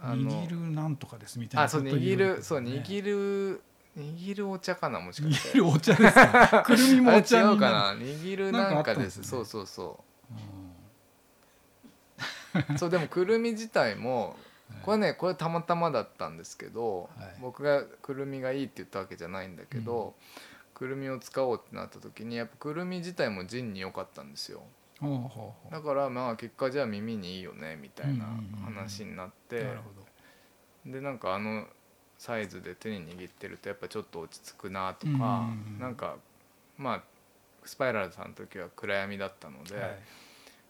[0.01, 1.63] あの握るなんとかですみたいな。
[1.63, 2.71] あそう握るそうね。
[2.71, 3.61] 握る
[3.99, 5.57] 握るお茶かなもしかして。
[5.57, 6.63] 握るお茶ですか？
[6.65, 7.93] くるみもお茶に違うかな。
[7.93, 9.23] 握るなんなんかですね。
[9.23, 10.03] そうそうそ
[12.55, 12.59] う。
[12.59, 12.75] ん。
[12.75, 14.35] うそうでもくるみ自体も
[14.69, 14.81] はい。
[14.83, 17.35] これねこれたまたまだったんですけど、はい。
[17.41, 20.15] 僕がくるみがいいって言ったわけじゃないんだけど、
[20.73, 24.61] くるみを使おうってなった時にやっぱくるみ自体もジンに良かったんですよ。
[25.71, 28.31] だからまあ結果じゃあ耳にいいよねみたいなうんうんう
[28.65, 28.73] んうん。
[28.75, 29.83] 話になって、なるほ
[30.85, 30.91] ど。
[30.91, 31.65] でなんかあの
[32.19, 36.17] サイズで手に握ってるとやっぱちょっと落ち着くなとか、うなんか
[36.77, 37.03] まあ
[37.63, 39.99] スパイラルさんの時は暗闇だったので、はい。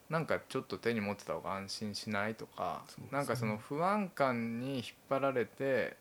[0.08, 3.04] なんかちょっと手に持ってた方が安心しないとか、ね。
[3.10, 5.96] なんかその不安感に引っ張られて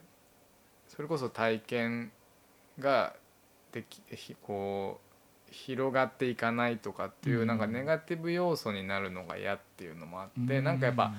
[0.87, 2.11] それこそ体験
[2.77, 3.15] が
[3.71, 4.99] できひこ
[5.49, 7.47] う広がっていかないとかっていう、うん。
[7.47, 11.11] なんかネガティブ要素になるのが嫌っていうのもあって、うなんかやっぱ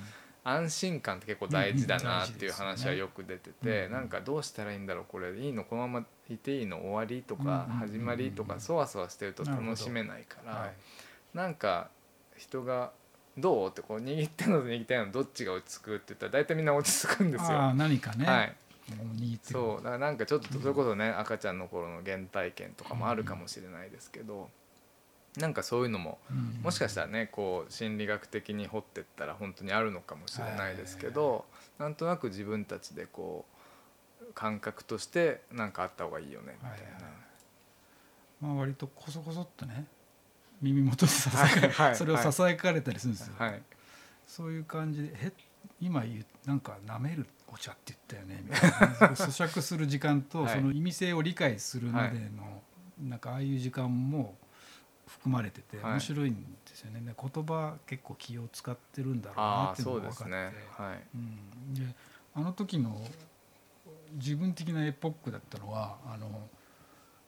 [0.43, 10.71] 安心感って結構大事だなっていう話はよく出てて、うんなんかどうしたらいいんだろうこれいいのこのままいていいの終わりとか始まりとかそわそわしてると楽しめないから、はい
[11.35, 11.91] なんか
[12.37, 12.91] 人が
[13.39, 17.75] 「どう?」ってこう握ってんのと握ってないのどっちが落ち着くって言ったら大体みんな落ち着くんですよ。
[17.75, 18.57] 何かね、はい、
[19.43, 19.77] そう。
[19.77, 24.51] だからなんかちょっとそれこそね赤ちゃんの頃の原体験とかもあるかもしれないですけど、
[25.37, 26.61] なんかそういうのもうん。
[26.63, 31.45] もしかしたらねこう心理学的に掘ってったら本当にあるのかもしれないですけど、
[31.79, 33.45] なんとなく自分たちでこ
[34.23, 37.11] う感覚としてなんかあった方がいいよねみたいな。
[38.41, 39.87] まあ割とこそこそっとね
[40.61, 43.63] 耳元でささはいはいそれをささやかれたりするんですよ、はい、
[44.27, 45.33] そういう感じで「え
[45.81, 48.77] 今言うなんか舐めるお茶って言ったよね」みたいな
[49.15, 50.55] 咀嚼する時間とはい。
[50.55, 52.63] その意味性を理解するまでの、
[52.99, 54.37] なんかああいう時間も
[55.11, 55.93] 含まれててはい。
[55.93, 60.53] 面白いんですよね、で言葉結構気を使ってるんだろうなっていうのが分かって、ね。
[60.77, 61.03] はい。
[61.15, 61.95] うん、で
[62.35, 63.01] あの時の
[64.13, 66.49] 自分的なエポックだったのはあの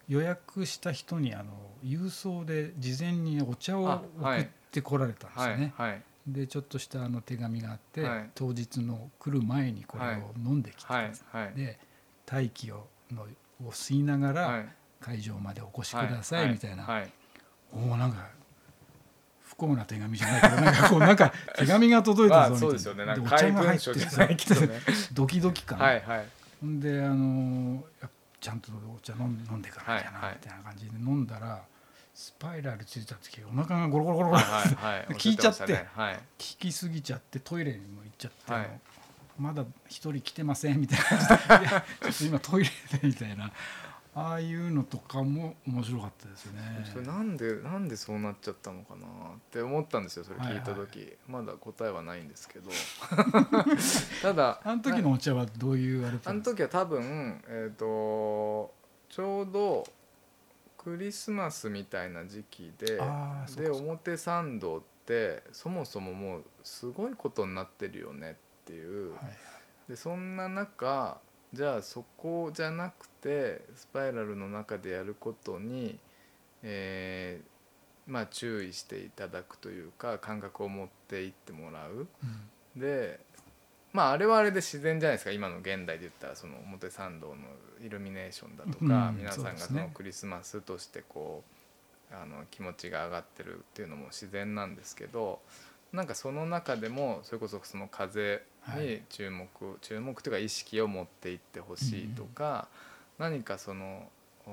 [0.08, 1.50] 予約した人にあの
[1.84, 5.74] 郵送で事前にお茶を送ってこられたんですよね。
[5.76, 6.02] はいはい。
[6.26, 8.30] でちょっとしたあの手紙があって、はい。
[8.34, 11.54] 当日の来る前にこれを飲んできて、はいはい。
[11.56, 11.78] で
[12.26, 13.26] 大気をの
[13.66, 14.68] を吸いながらはい。
[15.00, 16.50] 会場までお越しください。
[16.50, 17.12] みたいな、はい
[17.72, 18.26] おおなんか
[19.42, 23.04] 不幸な手紙じゃないけどなんかこうなんか手紙が届いたぞみたいな、まあそうですよね。
[23.04, 24.80] なんでか怪お茶が入って文書じゃないけどね。
[25.12, 26.26] ドキドキ感、はいはい
[26.60, 27.84] ほんであの
[28.40, 31.62] ちゃんとお茶飲ん飲んでからみたいな、みたいな感じで飲んだら
[32.14, 38.80] スパイラルついた時お腹がゴロゴロゴロゴロ、はいはい聞いちゃってはい効きすぎちゃってトイレにも行っちゃって、はい
[39.38, 43.50] まだ一人来てませんみたいなちょっと今トイレでみたいな
[44.14, 46.84] ああいうのとかも面白かったですよね。
[46.92, 49.08] それなんでなんでそうなっちゃったのかなっ
[49.50, 52.70] て思ったんですよそれ聞いた時、まだ答えはないんですけど。
[54.20, 58.74] ただあの時のお茶はどういうあれあの時は多分えっ、と
[59.08, 59.84] ちょうど
[60.76, 63.00] クリスマスみたいな時期で
[63.56, 68.34] で表参道ってそもそももうすごいことになってるよねっ
[68.66, 69.22] ていう、はい。
[69.88, 71.18] でそんな中
[71.52, 75.98] じゃあそこじゃなくてスパイラルの中でやることに、
[76.62, 77.52] えー
[78.06, 82.08] まあ注意していただくというか感覚を持っていってもらう。
[82.76, 82.80] うん。
[82.80, 83.20] で
[83.92, 85.30] まああれはあれで自然じゃないですか。
[85.30, 87.36] 今の現代で言ったらその表参道の
[87.80, 91.44] イルミネーションだとか、うん皆さんがそのクリスマスとしてこ
[92.10, 95.40] うあの気持ちが上がってるっていうのも自然なんですけど
[95.92, 99.48] なんかその中でもそれこそその風に注目、
[99.80, 102.68] 注目というか意識を持っていってほしいとか、
[103.18, 104.08] 何かその
[104.46, 104.50] お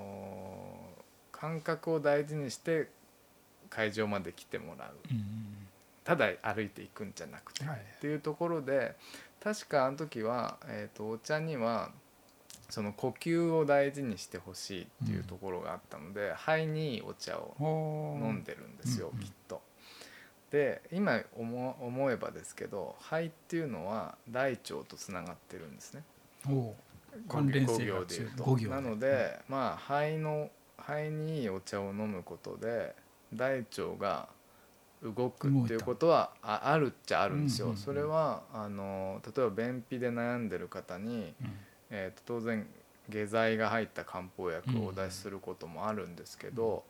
[1.31, 2.89] 感覚を大事にして
[3.69, 4.95] 会場まで来てもらう。
[5.11, 5.59] うん
[6.09, 7.63] ただ歩いていくんじゃなくて。
[7.65, 7.77] はい。
[7.77, 8.95] っていうところで
[9.43, 11.91] 確かあの時は、えー、とお茶には
[12.69, 19.23] その呼吸を大事にしてほしいっていうところがあったので、肺にいいお茶を飲んでるんですよ、うんうん。
[19.23, 19.38] きっと。
[20.51, 26.03] で今思思えばですけど肺っていうのは大腸とつながってるんですね。
[26.47, 26.73] お
[27.27, 32.95] 関連性が強なので、まあ肺の肺にいいお茶を飲むことで
[33.33, 34.29] 大腸が
[35.03, 37.67] 動くっていうことはああるっちゃあるんですよ。
[37.67, 41.53] うんうんうんそれはあの例えば便秘で悩んでる方に、うん。
[41.91, 42.67] えーと当然
[43.09, 46.83] 下剤が入った漢方薬をお出しすることもあるんですけど、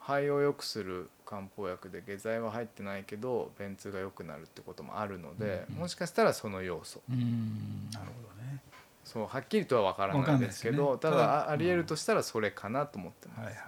[0.00, 5.74] 肺を良くする漢方薬で下剤は入ってないけど便通が良くなるってこともあるので、うん。
[5.74, 7.00] うんもしかしたらその要素。
[7.08, 7.88] うん。
[7.92, 8.60] なるほどね。
[9.04, 10.98] そうはっきりとは分からないですけどね。
[10.98, 13.66] ただただあありえるとしたらそれかなと思ってます、はいはいはい。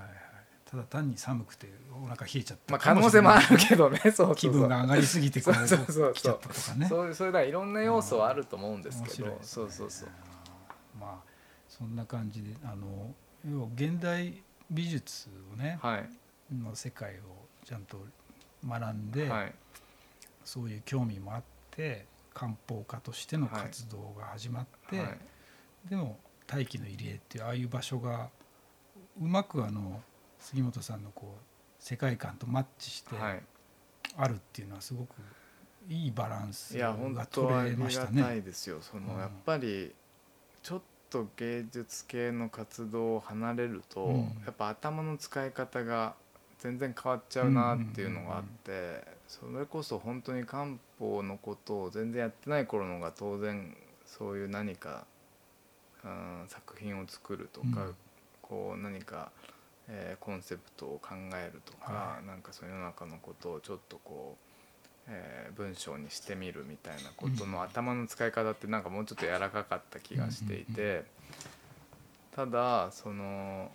[0.69, 1.69] ただ単に寒くて
[2.03, 4.01] お腹冷えちゃったまあ、可能性もあるけどね。
[4.11, 6.15] そう気分が上がりすぎてこう そうそうそう。
[6.15, 6.87] ちゃったとかね。
[6.89, 10.09] そうそれだいろんな要素はあると思うんです面けどそうそうそう。
[10.99, 11.33] まあ
[11.69, 13.15] そんな感じであの
[13.49, 16.09] 要は現代美術をね、はい
[16.53, 17.23] の世界を
[17.65, 17.99] ちゃんと
[18.67, 19.53] 学んで、はい。
[20.45, 25.19] そういう興味もあって漢方家としての活動が始まって、はい。
[25.89, 28.29] でも大気の入り江っていうああいう場所が
[29.21, 30.01] うまくあの
[30.39, 31.43] 杉本さんのこう
[31.79, 33.43] 世界観とマッチしてはい。
[34.17, 35.15] あるっていうのはすごく
[35.89, 38.39] いいバランスいや本が取れましたね。
[38.39, 38.79] いですよ。
[38.83, 39.21] その、うん。
[39.21, 39.93] やっぱり
[40.63, 44.17] ちょっと芸術系の活動を離れると、うん。
[44.45, 46.15] やっぱ頭の使い方が
[46.63, 55.05] 全然変わっちゃうなっていうのがあって、それこそ本当に漢方のことを全然やってない頃のが当然そういう何か、
[56.05, 57.95] うん、作品を作るとか、うん。
[58.41, 59.33] こう何か、
[59.89, 62.27] えーコンセプトを考えるとか、はい。
[62.27, 64.53] なんかそういう世の中のことをちょっとこう。
[65.09, 71.05] えー文章にしてみるみたいなことの頭の使い方ってなんかもうちょっと柔らかかった気がしていて
[72.35, 73.73] ただその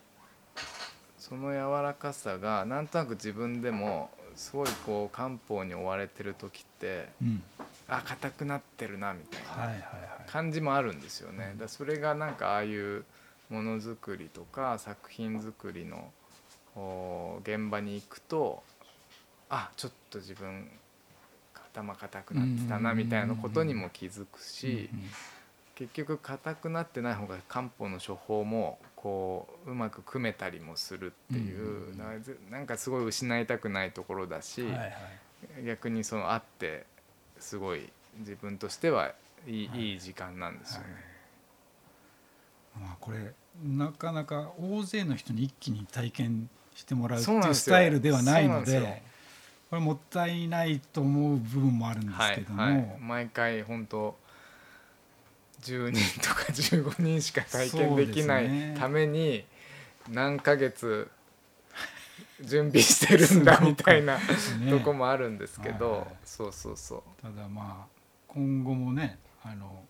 [1.28, 7.44] その柔らかさがなんとなく自分でもすごいこう漢方に追われてる時ってうん。
[7.90, 9.74] あ硬くなってるなみたいな
[10.28, 11.56] 感じもあるんですよね。
[11.58, 13.06] だそれがなんかああいう
[13.50, 16.12] ものづくりとか作品作りの
[16.76, 18.62] お現場に行くと
[19.50, 20.70] あちょっと自分
[21.74, 24.90] 頭硬くなってたなみたいなことにも気づくし
[25.78, 31.98] 結局硬くなってない方が漢方の処方もこううまく組めたりもするっていううん
[32.50, 34.66] なんかすごい失いたくないところだし
[35.64, 36.86] 逆にそのあって
[37.40, 39.14] すごい自分としては
[39.48, 39.92] いい,、はい。
[39.92, 40.88] い、い時間なんですよね。
[42.82, 43.32] まあこれ
[43.64, 49.04] なかなか大勢の人に一気に体験してもらうっていうスタイルではないので
[49.70, 54.16] これもったいないと思う部分もあるんですけども、はいはい、毎回本当
[55.62, 59.46] 10人とか15人しか体験できないために
[60.10, 61.10] 何ヶ月
[62.42, 64.72] 準備してるんだみたいなね。
[64.72, 66.10] とこもあるんですけど、はいはい。
[66.24, 67.02] そうそうそう。
[67.22, 67.88] ただまあ
[68.28, 69.84] 今後もねあの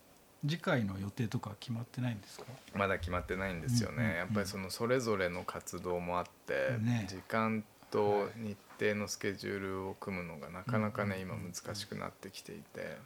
[0.45, 2.45] 次回の予定とか決まってないんですか？
[2.73, 4.15] まだ決まってないんですよね、うんうんうん。
[4.17, 7.05] やっぱりそのそれぞれの活動もあって、ね。
[7.09, 11.51] 時間と日程のスケジュールを組むのがなかなかね、今うんうんうん。
[11.51, 12.97] 難しくなってきていて。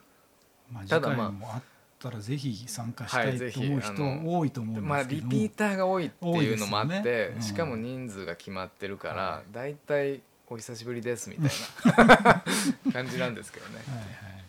[0.72, 1.62] まあ、ただまあ次回もあっ
[2.02, 9.54] たらぜひ参加したはいと思う人多いと思うんですけども、まあリピーターが多いっていうのもあって、ねうんしかも人数が決まってるから、はい。
[9.54, 12.44] だいたいお久しぶりですみたいな
[12.92, 13.76] 感じなんですけどね。
[13.88, 14.44] はいはい。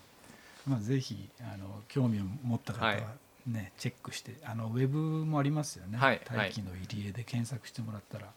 [0.67, 3.05] まあ、ぜひあの興味を持った方ははい。
[3.47, 8.29] ね、チェックしてあのウェブもありますよね、はい大気の入り江で検索してもらったら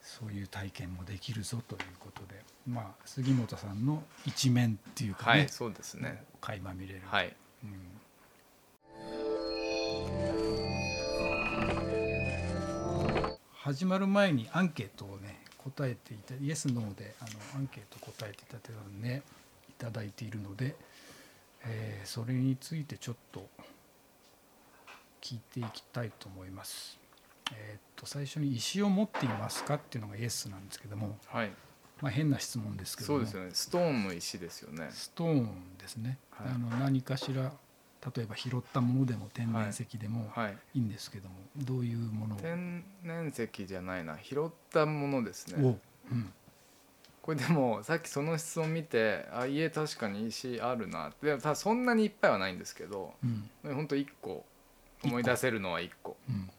[0.00, 6.24] そういう体験もできるぞということで、まあ、杉本さんの一面っていうかね、はい、そうですね。
[6.40, 7.93] 垣間見れる、はい、うん
[13.64, 19.22] 始まる前にアンケートをね答えていたイエス・ノーであのアンケート答えていただいてね
[19.70, 20.76] いただいているので、
[21.64, 23.48] えーそれについてちょっと
[25.22, 26.98] 聞いていきたいと思います。
[27.54, 31.50] えーっと最初に石を持っていますかっていうのがイエスなんですけども、はい、
[32.02, 33.50] まあ、変な質問ですけどもそうですよね。
[33.54, 34.90] ストーンの石ですよね。
[34.90, 37.50] ストーンですね、はいあの何かしら
[38.16, 40.56] 例えば拾ったものでも天然石でもはい。
[40.74, 40.78] い。
[40.78, 42.38] いんですけども、どういうものを？
[42.38, 45.62] 天然石じゃないな、拾ったものですね。
[45.64, 45.68] お。
[46.12, 46.32] うん。
[47.22, 51.08] これでもさっきその質問見て、あ家確かに石あるな。
[51.08, 53.74] って、でもただそんなにいっぱいはないんですけど、うん。
[53.74, 54.44] 本当一個。
[55.02, 56.16] 思い出せるのは一個。
[56.28, 56.50] うん。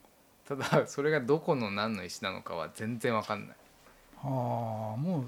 [0.48, 3.58] ただそれがどこの何の石なのかは全然わかんない。
[4.18, 5.26] はあも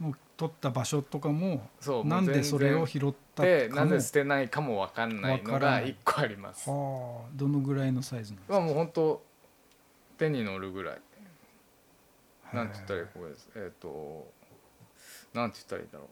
[0.00, 6.68] うもう取った場所とかもそうなんでそれを拾ったかでもなぜ捨てないかもわかんないのが一個あります。
[6.70, 8.54] はあどのぐらいのサイズなんですか？
[8.58, 9.22] はもう本当
[10.18, 11.00] 手に乗るぐらい。
[12.52, 13.48] なんて言ったらいいはこれです。
[13.56, 14.30] えっ、と
[15.34, 16.08] なんて言ったらいいだろ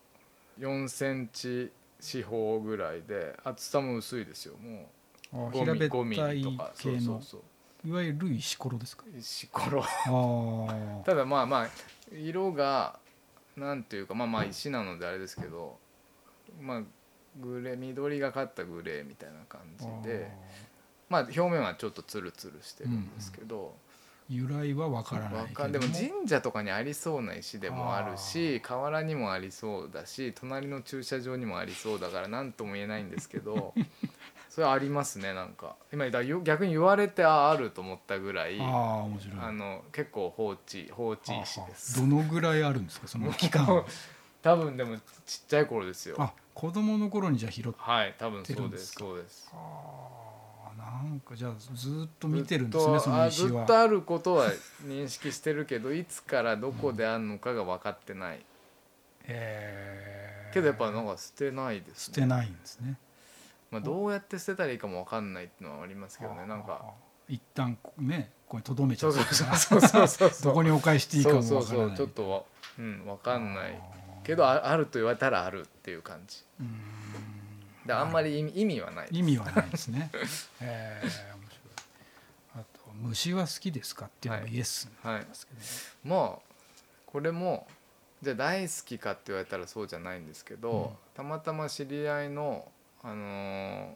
[0.60, 0.62] う。
[0.84, 1.70] 4センチ
[2.00, 4.56] 四方ぐらいで厚さも薄いですよ。
[4.56, 4.88] も
[5.32, 6.72] あう5ミ平べっ5ミたいリとか。
[6.74, 7.88] そ系のうそうそう。
[7.88, 9.04] いわゆる石ころですか？
[9.18, 9.82] 石ころ。
[9.82, 9.86] あ
[11.02, 11.68] あ ただまあまあ
[12.12, 12.98] 色が
[13.56, 15.78] なんていうかまあまあ石なのであれですけど、
[16.60, 16.82] まあ
[17.40, 20.30] グレー緑がかったグレーみたいな感じで。
[21.08, 23.74] まあ表面はちょっとツルツルしてるんですけど、
[24.28, 33.74] 由来はわからないけどでも神社とかにありそうな石でもあるし河原にもありそうだし隣の駐車場にもありそうだから何とも言えないんですけど
[34.54, 35.74] それありますねなんか。
[35.92, 39.38] 今だ逆に言われてああると思ったぐらいああ面白い。
[39.40, 42.00] あの結構放置放置石です。
[42.00, 43.84] どのぐらいあるんですかその期間は？
[44.42, 44.96] 多分でも
[45.26, 46.14] ちっちゃい頃ですよ。
[46.20, 49.52] あ子供の頃にじゃあ拾ってはい多分そうんですそうです。
[50.78, 53.48] なんかじゃあずっと見てるんですねその石は。
[53.48, 54.52] ずっとあることは
[54.86, 58.40] 認識してるけどいつからどこであるのかが分かってない。
[59.24, 60.54] えー。
[60.54, 62.14] けどやっぱなんか捨てないですね。
[62.14, 62.96] 捨てないんですね
[63.74, 66.92] まあ、どうやって捨てたらいいかも分かんないっていうのはありますけどねなんか。
[67.28, 71.86] 一旦ねここにとどめちゃそうそうそうそうそうどこにお返していいかもそうわからない。
[71.88, 72.42] そうそうちょっとわ
[72.78, 73.80] うん分かんない
[74.22, 76.44] けどああると言われたらあるっていう感じ。
[76.60, 77.86] うーん。
[77.86, 80.10] であんまり意味意味はない意味はないですね。
[80.60, 81.72] えー、面白い。
[82.56, 84.54] あと虫は好きですかっていうのもはい。
[84.54, 85.60] イエスになはいりますけど、
[86.04, 86.54] まあ
[87.06, 87.66] これも
[88.22, 90.90] じゃあ大好きかって言われたらそうじゃないんですけど、うん。
[91.14, 92.70] たまたま知り合いの、
[93.04, 93.88] あのー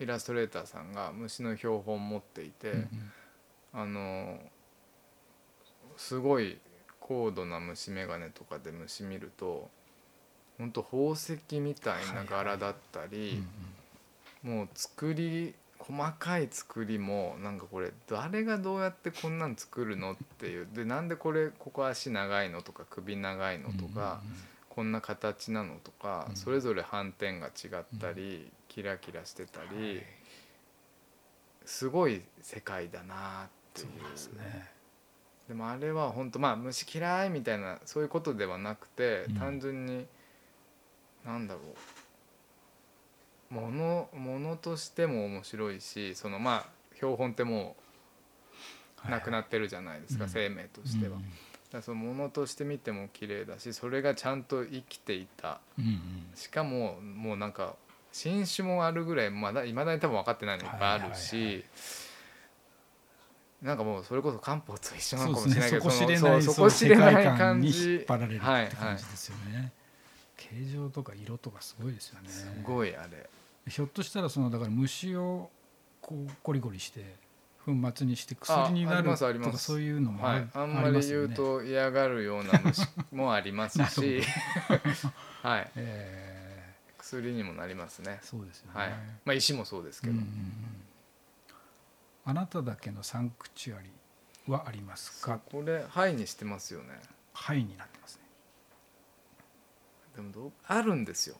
[0.00, 2.88] イラストレーターさんが虫の標本持っていて、うんうん。
[3.74, 4.38] あのー
[5.96, 6.58] すごい
[6.98, 9.68] 高度な虫眼鏡とかで虫見ると
[10.56, 13.42] 本当宝石みたいな柄だったり、
[14.42, 20.62] もう作り細かい作りもなんかこれ誰がどうやってこんなん作るのってい。
[20.62, 24.20] うでなんでこれここ足長いのとか首長いのとか、
[24.70, 26.36] こんな形なのとか、うん。
[26.36, 30.02] それぞれ斑点が違ったり、キラキラしてたり、
[31.66, 34.70] すごい世界だなっていそううですね。
[35.48, 39.34] でもあれは本当まあ虫嫌いみたいなそういうことではなくて、うん。
[39.34, 40.06] 単純に
[41.26, 41.64] なんだろう。
[43.54, 47.74] ものものとしても面白いしそのまあ標本っても
[49.06, 51.14] うなくなってるじゃないですか、はい生命としては。
[51.14, 51.24] だか
[51.78, 55.60] らそのものとして見ても綺麗だしそれがちゃんと生きていた。
[55.78, 56.00] うんうん。
[56.34, 57.74] しかももうなんか
[58.12, 61.62] 新種もあるぐらいまだいまだに多分分かってないのいっぱいあるし、はいはいは
[63.62, 69.72] なんかもうそれこそ漢方と一緒なのかもしれないけどこ知れないそそそこ知れない感じ引っ張られるってはい感じですよね、
[70.36, 72.28] 形状とか色とかすごいですよね。
[72.28, 73.28] すごいあれ。
[73.68, 75.50] ひょっとしたらそのだから虫を
[76.00, 77.04] こうゴリゴリして
[77.64, 84.22] 粉末にして薬になるとかそういうのもある、はい、あんまり言うと嫌がるような虫もありますし。
[85.42, 85.70] はい。
[85.76, 88.20] え薬にもなりますね。
[88.22, 88.90] ーそうですよね、はい。
[89.24, 90.30] まあ石もそうですけど、うんうんうん。
[92.24, 93.90] あなただけのサンクチュアリ
[94.46, 95.38] はありますか？
[95.38, 97.00] これ「はい」にしてますよね。
[97.32, 98.22] はいになってますね。
[100.16, 101.36] でもどうあるんですよ。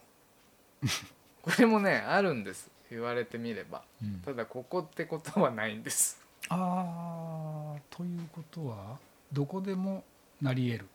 [1.42, 4.20] これもねあるんです言われてみればうん。
[4.20, 6.20] ただここってことはないんです。
[6.48, 8.98] あーということは
[9.32, 10.02] どこでも
[10.40, 10.86] なり得る、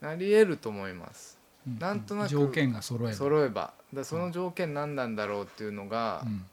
[0.00, 1.38] なり得ると思います。
[1.66, 3.16] うんなんとなく条件が揃えば。
[3.16, 3.72] 揃えば。
[3.92, 6.44] だその条件何なんだろうっていうのが、うん。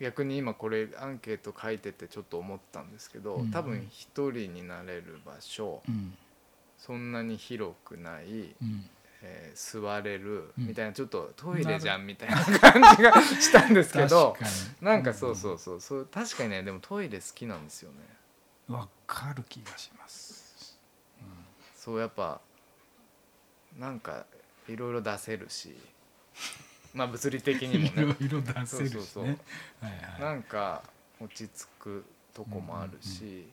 [0.00, 3.50] 逆に今これアンケート書いててちょっと思ったんですけど、うん。
[3.50, 6.14] 多分一人になれる場所うん。
[6.76, 8.88] そんなに広くない、うん
[9.22, 10.66] えー座れるうん。
[10.68, 14.36] みたいなちょっとトイレじゃんみたいな感じがしたんですけど
[14.80, 17.96] なんかそうそうそうそう確かにねでもトイレ好きなんですよね。
[18.68, 20.78] わかる気がします、
[21.74, 22.38] そうやっぱ
[23.78, 24.26] なんか
[24.68, 25.74] いろいろ出せるし。
[26.94, 28.16] まあ物理的にもいろね。
[28.20, 28.66] いろ出せるしね。
[28.66, 29.24] そうそうそう。
[29.24, 29.34] はい
[29.82, 30.20] はい。
[30.20, 30.82] なんか
[31.20, 32.04] 落ち着く
[32.34, 33.48] とこもあるし、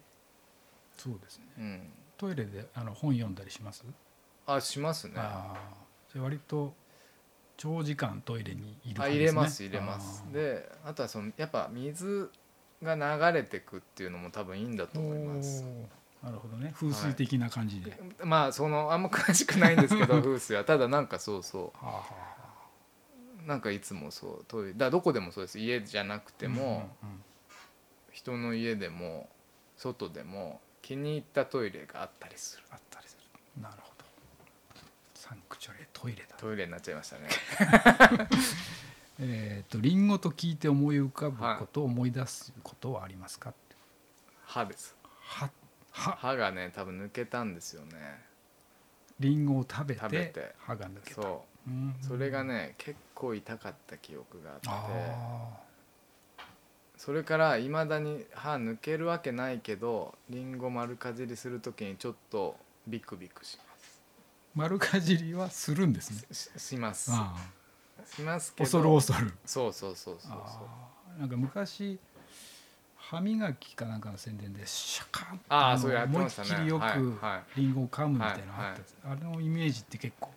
[0.98, 1.46] そうですね。
[1.58, 1.94] うん。
[2.18, 3.84] トイレであの本読んだりします、
[4.46, 5.14] あしますね。
[5.18, 5.58] ああ
[6.12, 6.74] じゃあ割と
[7.58, 9.42] 長時間トイレにいるあ感じですね。
[9.42, 10.24] 入れます入れます。
[10.32, 12.30] であとはそのやっぱ水
[12.84, 15.64] が流れてくっていうのも多分いいんだと思います。
[16.24, 16.74] なるほどね。
[16.76, 20.64] 風水的な感じで、まあそのあんま詳しくないんですけど 風水は。
[20.64, 22.04] ただなんかそうそはあは
[23.46, 25.60] なんかいつもそうトイレだどこでもそうです。
[25.60, 27.24] 家じゃなくても、うんうん。
[28.12, 29.30] 人の家でも
[29.78, 32.64] 外でも気に入ったトイレがあったりする。
[32.72, 33.18] あったりす
[33.56, 33.62] る。
[33.62, 33.95] なるほど
[35.28, 36.36] サンクチュアリトイレだ。
[36.38, 37.30] トイレになっちゃいましたね。
[39.20, 43.54] えっ、とリンゴと聞いて思い浮かぶことを思い出すことはありますか？
[44.46, 44.96] 歯です。
[45.22, 45.50] は
[45.92, 48.24] は歯がね多分抜けたんですよね。
[49.20, 50.02] リンゴを食べて
[50.60, 51.22] 歯が抜けた。
[51.24, 51.72] そう。
[51.72, 51.96] うん。
[52.02, 54.68] それがね結構痛かった記憶があって。
[54.70, 55.50] あ
[56.98, 62.56] それからいまだに歯抜けるわけないけどリンゴ丸かじりする時にちょっと
[62.88, 63.75] ビクビクします。
[63.75, 63.75] ー
[64.56, 66.22] 丸かじりはするんですね。
[66.32, 67.12] しします。
[67.14, 67.36] あ
[68.06, 68.70] しますあけど。
[68.70, 69.34] 恐る恐る。
[69.46, 70.60] そうそうそうそうそ
[71.18, 71.20] う。
[71.20, 72.00] なんか昔
[72.98, 76.50] 歯磨きかなんかの宣伝でシャカンのあーそうやって思いっましたね。
[76.50, 80.32] きりよはいくはリンゴを噛むみたいなのあれのイメージって結構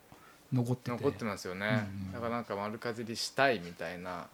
[0.53, 0.91] 残ってて。
[0.91, 2.13] 残ってますよね、うんうん。
[2.13, 4.27] だからなんか丸かじりしたいみたいな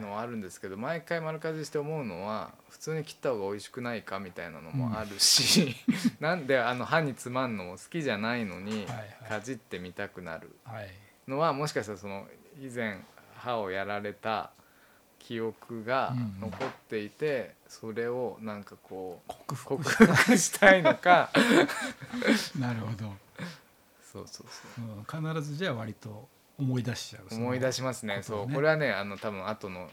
[0.00, 5.74] のはあるんですけど毎回丸かじりして思うのは普通に切った方が美味しくないかみたいなのもあるし、
[6.20, 8.86] なんであの歯につまんのも好きじゃないのに
[9.28, 10.54] かじってみたくなる。
[10.64, 10.92] はい。
[11.26, 12.26] のはもしかしたらその
[12.60, 13.00] 以前
[13.36, 14.50] 歯をやられた
[15.18, 16.40] 記憶がうん。
[16.40, 19.76] 残っていて、それをなんかこう克服。
[19.78, 21.30] 克服したいのか。
[22.60, 23.12] なるほど、
[24.12, 24.84] そうそうそう。
[24.84, 26.28] うん、必ずじゃあ割と
[26.58, 28.16] 思い出しちゃう思い出しますね。
[28.16, 28.22] ね。
[28.22, 28.52] そう。
[28.52, 29.90] これはねあの多分後の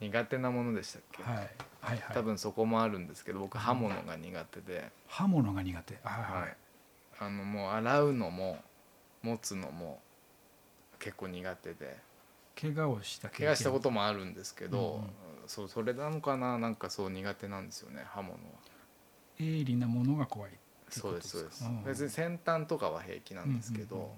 [0.00, 1.46] 苦手なものでしたっけ、はいはい
[1.82, 2.02] はい。
[2.14, 5.94] 多分そこもあるんですけど僕刃物が苦手で、刃物が苦手。
[6.02, 6.48] はいははい。
[6.48, 6.52] い、
[7.18, 8.58] あのもう洗うのも
[9.22, 10.00] 持つのも
[10.98, 11.98] 結構苦手で。
[12.60, 15.10] 怪我をした経怪我したこともあるんですけど、うんうん。
[15.46, 16.58] そうそれなのかな？
[16.58, 18.38] なんかそう苦手なんですよね刃物は。
[19.38, 20.50] 鋭利なものが怖い
[20.90, 21.84] そうですそうです、ん。
[21.84, 24.14] 別に先端とかは平気なんですけど、うんうんうん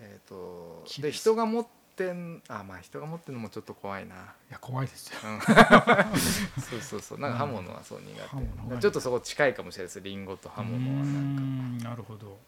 [0.00, 4.14] えっ、と木で人が持ってんあまあ人が持ってるのもちょっと怖いな。
[4.14, 4.18] い
[4.50, 5.18] や怖いですよ。
[5.24, 5.40] うん。
[6.62, 7.18] そうそうそう。
[7.18, 8.14] なんか刃物はそう苦
[8.68, 8.74] 手。
[8.76, 10.00] 手ちょっとそこ近いかもしれないです。
[10.00, 11.42] リンゴと刃物はなんか。
[11.42, 12.38] うーんなるほど、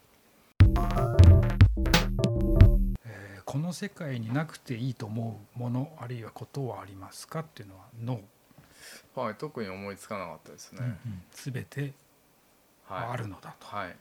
[3.04, 11.22] えーこの世界になくていいと思うものあるいはことはありますかっていうのはノー、はい特に思いつかなかったですね、うんうん。
[11.32, 11.92] 全て
[12.86, 13.08] はい。
[13.10, 13.96] あるのだと、はい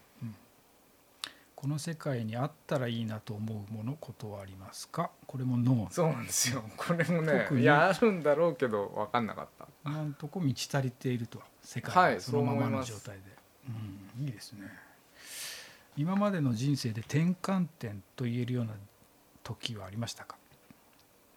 [1.62, 5.12] この世界にあったらいいなと思うものことはありますか？
[5.28, 5.92] これもノー。
[5.92, 6.64] そうなんですよ。
[6.76, 9.68] これもねいやあるんだろうけど分かんなかった。
[9.86, 13.22] 今のとこ満ち足りていると世界そのままの状態で、
[14.18, 14.66] うん、いいですね。
[15.96, 18.72] 今までの人生で転換点と言えるような
[19.44, 20.36] 時はありましたか？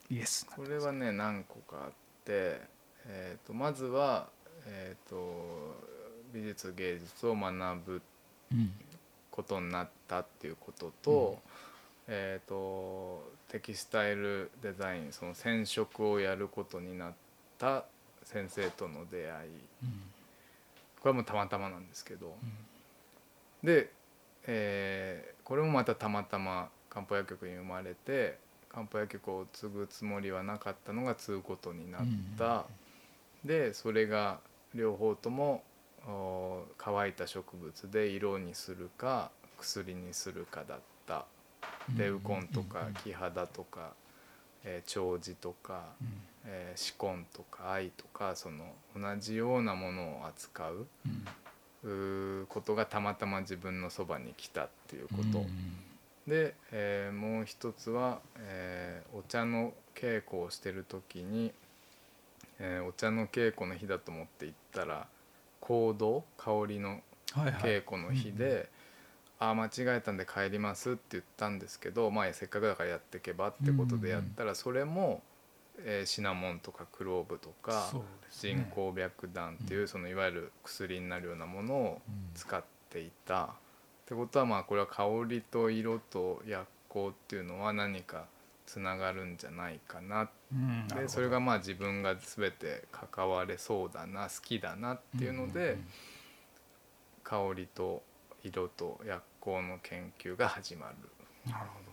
[0.09, 1.91] イエスこれはね何個かあっ
[2.25, 2.61] て、
[3.05, 4.27] えー、とまずは、
[4.65, 5.75] えー、と
[6.33, 7.53] 美術芸術を学
[7.85, 8.01] ぶ
[8.51, 8.73] うん
[9.35, 11.39] ことになったっていうことと,、
[12.07, 17.13] えー、とテキスタイルデザインその染色をやることになっ
[17.57, 17.85] た
[18.23, 19.49] 先生との出会い。
[19.83, 20.01] うん。
[21.01, 22.35] これはもうたまたまなんですけど。
[23.61, 23.67] うん。
[23.67, 23.91] で、
[24.47, 32.01] えーこれもまたたまたま漢方薬局に生まれて漢方薬局を継ぐつもりはなかったのが継ぐことになっ
[32.37, 32.65] た、
[33.45, 34.39] でそれが
[34.73, 35.74] 両方ともお
[36.77, 41.25] 乾いた植物で色にするか薬にするかだった。
[41.89, 41.97] うん。
[41.97, 42.93] レウコンとかうん。
[42.95, 43.93] 木肌とか、
[44.63, 46.07] えー長寿とか、うん。
[46.45, 50.87] えー、紫根とか藍とかその同じようなものを扱う
[51.83, 55.47] うことがたまたま自分のそばに来たっていうこと、うん。
[56.27, 61.51] で、えーもう一つは、えーお茶の稽古をしてる時に、
[62.59, 65.07] えーお茶の稽古の日だと思って行ったら
[65.65, 67.01] 香道香りの
[67.33, 68.69] 稽古の日で
[69.39, 75.21] 「ああ間違えたんで帰ります」って言ったんですけど、まあ、せっかくだからやっていけばってことでやったらそれも、
[75.79, 77.91] えーシナモンとかクローブとか
[78.31, 82.31] 人工白檀っていうそのいわゆる薬になるようなものをうん。
[82.33, 83.45] 使っていた。
[83.45, 83.47] っ
[84.05, 88.27] てことはまあこれは香りと色と薬効っていうのは何か
[88.65, 90.29] つながるんじゃないかな。
[90.51, 95.87] うんでそれがまあ自分が全て関われそうだな好きだなっていうので、んん
[97.23, 98.03] 香りと
[98.43, 100.95] 色と薬効の研究が始まる。
[101.45, 101.85] うんなるほ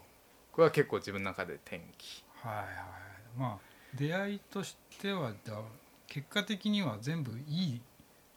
[0.52, 2.24] これは結構自分の中で転機。
[2.44, 2.66] どはいはい。
[3.38, 3.58] まあ
[3.94, 5.60] 出会いとしてはだ
[6.06, 7.80] 結果的には全部いい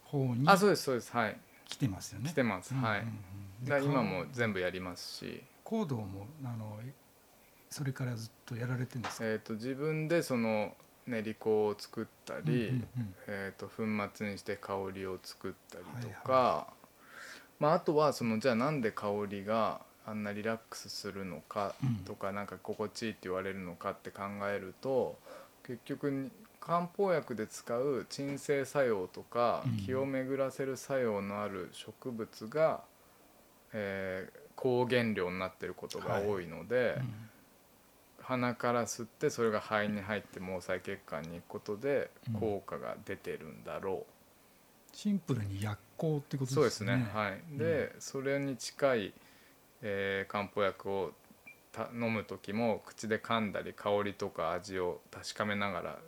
[0.04, 1.12] 方にあそうですそうです。
[1.12, 1.38] はい。
[1.68, 2.30] 来てますよね。
[2.30, 3.00] 来てます、はい。
[3.02, 3.36] うんうん
[3.84, 6.80] 今も全部やりますし、行動もあの
[7.70, 10.74] それからずっとやられてるんですか、えー、と自分でその
[11.08, 13.84] 練り粉を作ったり、うんうんえー、と粉
[14.16, 16.68] 末にして香りを作ったりとか、は
[17.60, 21.96] まあ、あとはそのじゃあなんで香りがあんなリラックスするのかうん。
[22.06, 25.18] とか、なんか心地いいって言われるのかって考えると
[25.66, 29.78] 結局に漢方薬で使う鎮静作用とか、うん。
[29.78, 32.82] 気を巡らせる作用のある植物が、
[33.74, 36.96] えー高原料になってることが多いので。
[37.00, 37.25] うん
[38.28, 42.34] 鼻から吸ってそれが肺に入って毛細血管に行くことでうん。
[42.34, 44.06] 効果が出てるんだろ
[44.94, 46.98] シンプルに薬効ってこう、とそうですですね。
[46.98, 47.58] ねはい。
[47.58, 49.14] で、それに近い、
[49.82, 51.12] えー漢方薬を
[51.72, 56.00] た飲む時も口で噛んだり香りとか味を確かめながら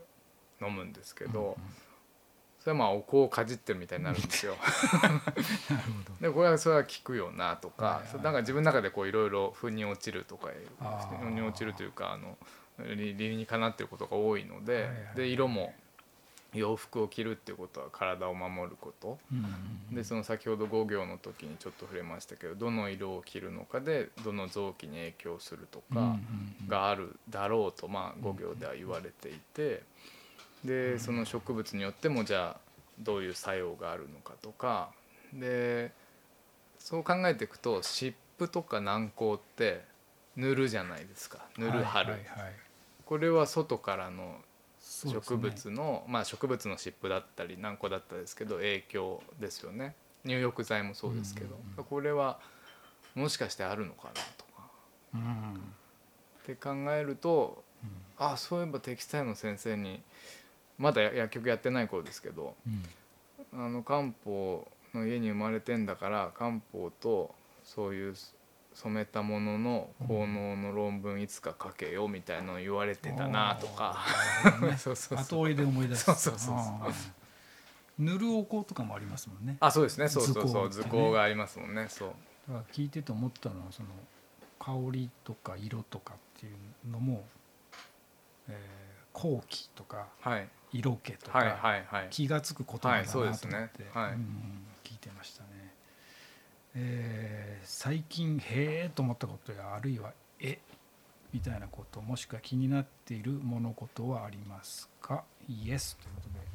[0.68, 1.74] 飲むんですけど、うんうん
[2.68, 4.58] それはまあお香をかじってるみたいになるんですよ。
[6.20, 10.50] でこれはそれは効くよなとか、はいはいなんか自分の中でこういろいろ腑に落ちるとか
[11.22, 12.38] 腑に落ちるというかあの
[12.78, 15.74] 理理にかなってることが多いので,、はいはいで色も
[16.54, 19.18] 洋服を着るっていうことは体を守ること。
[19.32, 26.20] うんでその先ほど5行の時にちょっと触れましたけどどの色を着るのかでどの臓器に影響するとうんうんか
[26.62, 26.68] うん。
[26.68, 29.84] があるだろうとまあ5行では言われていて
[30.68, 32.60] でその植物によってもじゃあ
[33.00, 34.92] どういう作用があるのかとか。
[35.34, 35.92] で
[36.80, 39.84] そう考えていくと湿布とか軟膏って
[40.36, 41.40] 塗るじゃないですか。
[41.58, 42.54] 塗る貼るはいはいはい。
[43.06, 44.38] これは外からの
[44.80, 49.96] 植物の、まあ植物の湿布だったり軟膏だったですけど影響ですよね。
[50.24, 52.40] 入浴剤もそうですけど、うんうんうんこれは
[53.16, 54.70] もしかしてあるのかなとか。
[55.16, 55.54] うん。
[55.54, 58.26] って考えるとうん。
[58.26, 60.02] あそういえばテキスタイルの先生に
[60.78, 62.84] まだ薬局やってない頃ですけどうん。
[63.54, 68.16] あの漢方の家に生まれてんだから漢方とそういう
[68.74, 73.98] 染めたものの効能の論文いつか書けよみたいなの言われてたなとか。
[74.78, 76.04] そうそう後追いで思い出す。
[76.06, 76.94] そうそうそう
[77.98, 79.58] 塗るお香とかもありますもんね。
[79.60, 80.08] あそうですね。
[80.08, 80.70] そうそうそう。
[80.70, 81.88] 図工がありますもんね。
[81.90, 82.10] そう。
[82.48, 83.90] だから聞いてて思ったのはその
[84.60, 87.26] 香りとか色とかっていうのも、
[88.48, 88.87] えー、
[89.20, 90.48] 香気とかはい。
[90.74, 92.08] 色気とはいかはいはい。
[92.12, 93.70] 気が付く言葉だなと思って、ね。
[93.94, 94.12] はい。
[94.14, 95.74] うん聞いてましたね。
[96.76, 100.60] えー最近へえと思ったことやあるいはえ？
[101.34, 105.24] みたいなこともしくは気になっている物事はありますか？
[105.50, 106.48] イエスということで。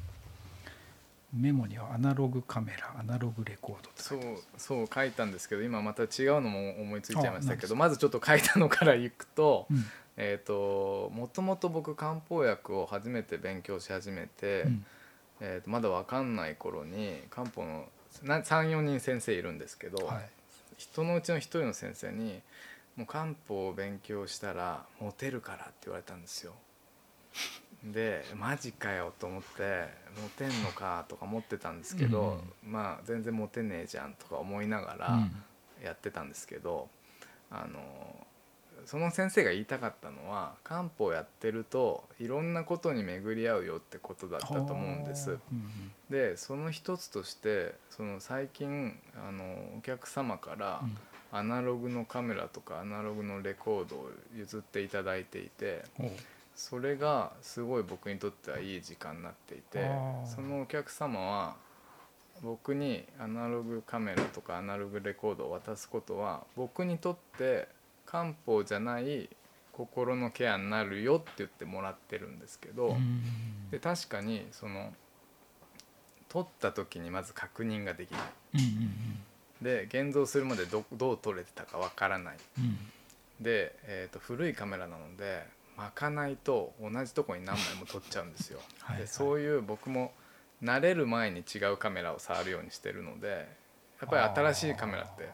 [1.35, 4.19] メモにはアナログカメラアナログレコードそう
[4.55, 6.09] そう書いたんですけど今また違う
[6.41, 9.83] のも思いついちゃいましたけどまずちょっと書いたのからいくと,、うん
[10.17, 14.85] えー、ともともと僕漢方薬を初めて勉強し始めて、うん。
[15.41, 17.85] えー、とまだ分かんない頃に漢方の
[18.23, 20.29] 34人先生いるんですけど、はい。
[20.77, 22.41] 人のうちの一人の先生に
[22.95, 26.53] 「もう漢方を勉強したらモテるから」って言われたんですよ。
[27.83, 29.89] でマジかよと思って
[30.21, 35.43] モテんのかとか思ってたんですけど、まあ全然モテねえじゃんとか思いながらうん。
[35.83, 36.87] やってたんですけど、
[37.51, 37.79] あの
[38.85, 45.37] その先生が言いたかったのは漢方やってるといろんなことに巡り合うよってことだったと思うんです。
[46.09, 50.97] でその一つとしてその最近あのお客様からうん。
[51.35, 55.83] アナログのカメラとかアナログのレコードを譲っていただいていて
[56.55, 59.89] それがすごい僕にとってはいい時間になっていて
[60.25, 61.55] そのお客様は
[62.43, 67.67] 僕にアナログカメラとかアナログレコードを渡すことは僕にとって
[68.05, 69.29] 漢方じゃない
[69.71, 72.89] 心のケアになるよって言ってもらってるんですけど。
[72.89, 73.21] うん。
[73.71, 74.93] で確かにその
[76.29, 78.21] 撮った時にまず確認ができない。
[79.61, 82.37] で現像するまでどどう撮れてたかわからない。
[83.41, 85.43] で、えー、と古いカメラなので
[85.75, 88.59] 巻かないと同じとこに何枚も 撮っちゃうんですよ。
[88.79, 89.01] はいはい。
[89.01, 90.13] でそういう僕も
[90.61, 93.47] 慣れる前に違うカメラを触るようにしてるので
[93.99, 95.29] やっぱり新しいカメラって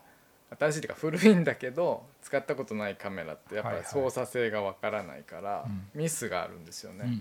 [0.57, 5.89] 新しいっていうか古いんだけど使ったことないカメラってやっぱり操作性がわからないからうん。
[6.01, 7.03] ミスがあるんですよね。
[7.05, 7.19] うん。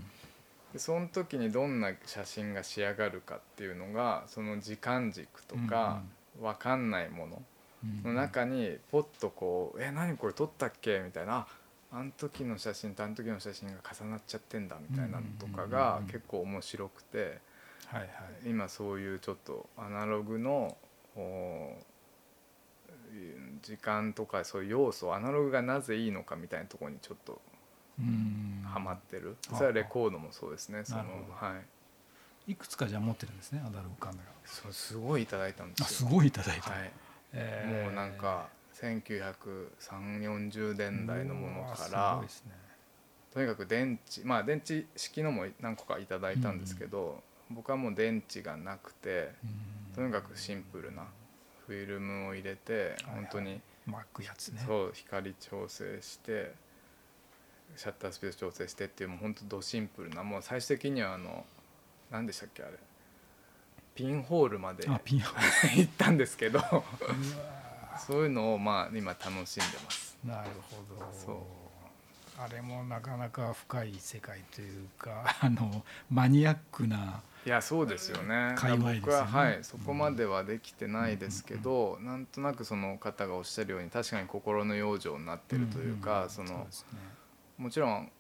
[0.73, 6.03] でその時にどんな写真が仕上がるかっていうのがその時間軸とか
[6.41, 7.43] 分かんないもの
[7.85, 11.47] うんの中にポッとこう「え何これ撮ったっけ?」みたいな
[11.93, 17.39] 「ああの時の写真とあの時の写真が重なっちゃってんだ」みたいなのとかが結構面白くて
[17.87, 18.09] はいはい。
[18.45, 20.77] 今そういうちょっとアナログの
[21.17, 21.77] お
[23.63, 27.41] 時間とかそういう要素アナログがなぜいいのかみたいなところにちょっと
[27.99, 28.65] うん。
[28.65, 29.37] ハマってる。
[29.51, 30.85] うんそれはレコードもそうですね。
[30.85, 31.57] そのは
[32.47, 32.53] い。
[32.53, 36.09] いくつかじゃあ持ってるんですねアナログカメラそうすごいいただいたんであすすよ。
[36.11, 36.91] ごいいただいた、はい、
[37.35, 37.85] えー。
[37.85, 38.49] もうなんか
[38.81, 42.29] 193040年代のものからね。
[43.35, 49.95] とにかく電池まあ電池式のも何個かいただいたんですけど、僕はもう電池がなくてうん。
[49.95, 51.05] とにかくシンプルな
[51.69, 54.63] フィルムを入れてはい本当に巻くやつね。
[54.67, 56.53] そう光調整して
[57.77, 61.45] シャッタースピード調整してっていうもう本当ドシンプルなもう最終的にはあの
[62.11, 62.73] 何でしたっけあれ。
[63.95, 65.35] ピンホールまであピンホ
[65.77, 66.61] 行ったんですけど。
[68.07, 70.17] そういうのをまあ今楽しんでます。
[70.25, 71.13] ーなるほど。
[71.13, 71.37] そう。
[72.41, 78.51] あれもなかなか深い世界というかあのマニアックないやそうですよね。
[78.53, 79.01] ね。
[79.01, 86.31] 僕ははいそこまではできてないですけど、なんとなくその方がおっしゃるように確かに心の養生になってるというか、ん。
[86.31, 86.67] そのね。
[87.57, 88.13] もちろん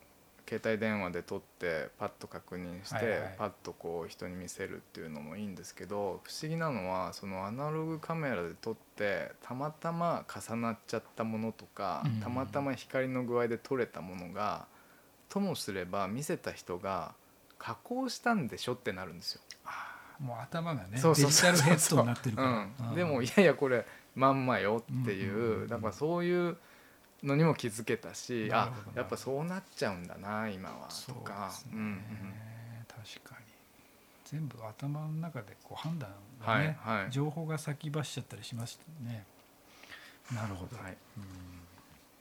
[0.48, 3.34] 携帯電話で撮ってパッと確認して、はいはい。
[3.36, 12.20] パッとこう人に見せるっていうのもいいんですけど不思議なのはそのアナログカメラで撮ってたまたま重なっちゃったものとか、うん。
[12.22, 14.66] たまたま光の具合で撮れたものが
[15.28, 17.12] ともすれば見せた人が
[17.58, 19.40] 加工したんでしょってなるんですよ。
[20.20, 21.52] もう頭がねそうそうデジそう。
[21.52, 23.86] そうタルヘッドになってるから、うん、でもいやいやこれ
[24.16, 25.68] まんまよっていう,、うんうんうんうん。
[25.68, 26.56] だからそういう
[27.22, 32.00] のにも気づけたしあやっぱそうなっちゃうんだな今はとそうかうんうん
[32.86, 33.46] 確かに。
[34.24, 36.10] 全部頭の中でこう判断
[36.44, 37.10] がね、はいはい。
[37.10, 39.24] 情報が先走っちゃったりしましたね。
[40.34, 40.96] なるほど、はい。
[41.16, 41.24] うん。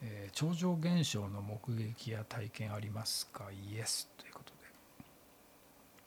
[0.03, 3.45] えー超常現象の目撃や体験ありますか？
[3.51, 4.07] イエス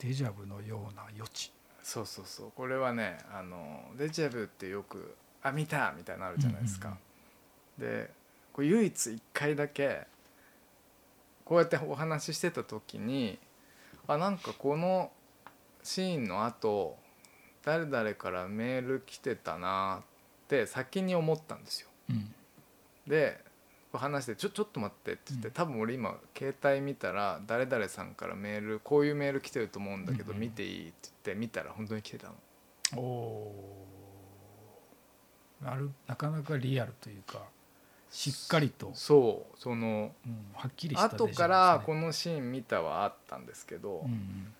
[0.01, 1.51] デジャブのような余地
[1.83, 6.97] そうそうそうこれはねあのデジャブってよく「あ見た!」みたいなのあるじゃないですか。
[7.77, 8.11] で
[8.53, 10.07] これ唯一1回だけ
[11.45, 13.39] こうやってお話ししてた時に
[14.07, 15.11] あなんかこの
[15.83, 16.97] シーンの後
[17.63, 20.03] 誰々からメール来てたな
[20.43, 21.89] って先に思ったんですよ。
[22.09, 22.35] うん
[23.07, 23.43] で
[23.97, 25.53] 話して「ちょちょっと待って」って言って、うん。
[25.53, 32.35] 多分俺今携帯見たら誰々さんからメールこういうメール来てると思うんだけど、見ていいって言って見たら本当に来てたの。
[32.95, 35.71] おおー。
[35.71, 37.43] あるなかなかリアルというか
[38.09, 39.59] しっかりと、そう。
[39.59, 44.53] そのうんはっきりした後からこの、のシーン見たはあったんですけど、うんうん。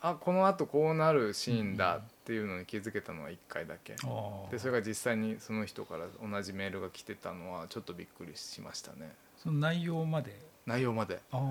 [0.00, 3.94] あこの後こうなるシーンだっていうのに気づけたのは1回だけ、
[4.50, 9.14] でそれが実際にその人から同じメールが来てたのはちょっとびっくりしましたね。
[9.36, 10.36] その内容まで？
[10.66, 11.20] 内容まで。
[11.30, 11.42] ああ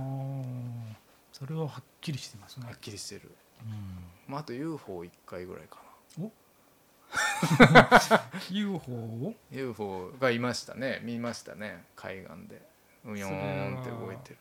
[1.32, 2.66] それははっきりしてますね。
[2.66, 3.72] はっきりしてる、うん。
[4.28, 5.80] まあ、あと UFO1 回ぐらいか
[6.18, 6.30] な。
[8.52, 11.02] UFO を？UFO がいましたね。
[11.04, 11.86] 見ましたね。
[11.96, 12.62] 海岸で。
[13.06, 14.38] うよーんって動いてる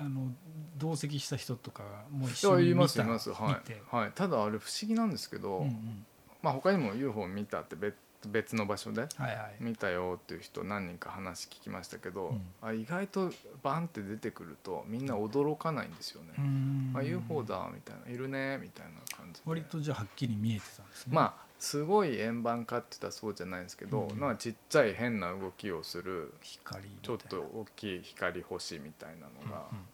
[0.00, 0.32] あの
[0.76, 3.30] 同席した人とかも一緒に見たいますいます。
[3.32, 3.60] は
[3.92, 6.06] い、はい、ただあれ不思議なんですけど、うんうん。
[6.42, 7.94] まあ他にも UFO 見たって別
[8.26, 9.56] 別の場所ではいはい。
[9.60, 12.42] 見たよっていう人何人か話聞きましたけど、うん。
[12.62, 13.30] あ意外と
[13.62, 18.10] バンって出てくるとみんな驚かないんですよね、うーんあ UFO だみたいな。
[18.10, 19.42] いるねみたいな感じで。
[19.46, 21.14] 割とじゃあはっきり見えてたんですね。
[21.14, 24.18] まあすごい円盤かって言ったらそうじゃないんですけど、うん。
[24.18, 29.84] なんかちっちゃい変な動きをする光ちょっと大きい光星みたいなのが、うんうん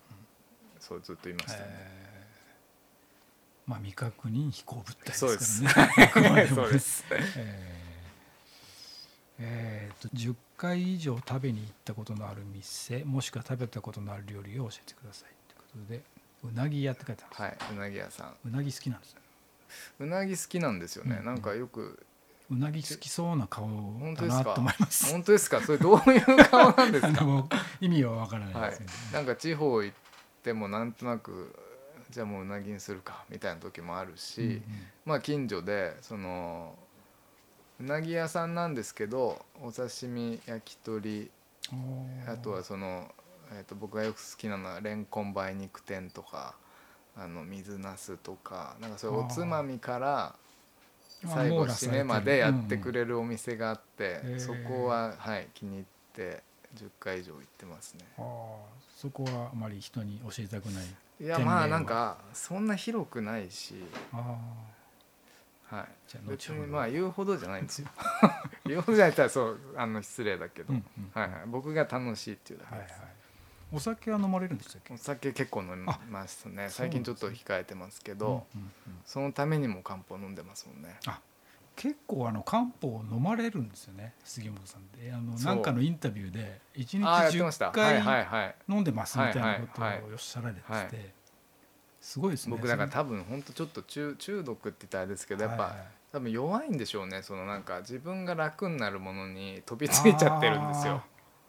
[0.79, 3.71] そうずっといましたね、えー。
[3.71, 6.47] まあ未確認飛行物体ですからね。
[6.47, 7.05] そうです。
[7.11, 7.87] えー
[9.39, 16.03] えーと10回以上食べに行ったことのある店もしくは食べたことのある料理を教えてくださいということで
[16.45, 18.37] うなぎ屋って書いてあるんです、はいうなぎ屋さん。
[18.47, 19.21] うなぎ好きなんですね
[19.99, 21.99] うなぎ好きなんですよね、うんなんかよく
[22.49, 25.11] うなぎ好きそうな顔だ本当ですかなと思います。
[25.13, 25.61] 本当ですか？
[25.63, 27.47] それどういう顔なんですか？
[27.81, 29.97] 意味はわからないはいですけど、、なんか地方行っ
[30.45, 31.53] てもなんとなく
[32.11, 34.63] じゃあもううなぎにするかみたいな時もあるし、うんうん。
[35.07, 36.79] まあ近所でその
[37.81, 41.31] うなぎ屋さんなんですけどお刺身焼き鳥
[42.29, 43.13] あとはその、
[43.53, 46.55] えー、と僕がよく好きなのはレンコン梅肉天とか
[47.19, 50.35] あの水なすとかなんかそういうおつまみから
[51.25, 56.43] あ最後締めまでやってくれるお店があって、うんうんそこは、はい、気に入って
[56.77, 58.05] 10回以上行ってますね。
[58.95, 60.85] そこはあまり人に教えたくない
[61.19, 63.75] いやまあなんかそんな広くないし、
[64.13, 64.37] あ
[65.69, 67.89] はい、じゃあ別にまあ言うほどじゃないんですよ。
[68.67, 72.89] 言うほどじゃないったらそうあの失礼だけあ、ど、うんうんはいはい、僕が楽しいっていうだけはいはい。
[72.89, 73.01] です、
[73.73, 74.95] お酒は飲まれるんでしたっけ？
[74.95, 76.69] お酒結構飲みあますね。
[76.71, 80.99] 最近ちょっと控えてますけどうんうんうんそのためにも漢方飲んでますもんね。
[81.77, 87.71] 結構あの漢方を飲まれるんですよね杉本さんであのなんかのインタビューで1日ああやってました。
[87.71, 90.89] 10はいは回飲んでますみたいなことをおっしゃられてて、はい。
[92.01, 92.57] すごいですね。
[92.57, 95.73] 僕だから多分本当ちょっと中中毒って言ったらあれですけどやっぱ、はい。
[95.73, 97.23] はい多分弱いんでしょうね。
[97.23, 101.03] そのなんか自分が楽になるものに飛びついちゃってるんですよ。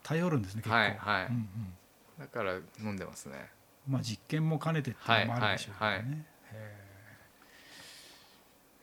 [0.03, 0.76] 頼るんですね結構。
[0.76, 1.26] はいはい。
[1.28, 1.76] うんうん
[2.20, 3.49] だから飲んでますね。
[3.88, 6.18] まあ実験も兼ねてっていうのもあるでしょうけどね、はいはいはい。
[6.53, 6.88] へ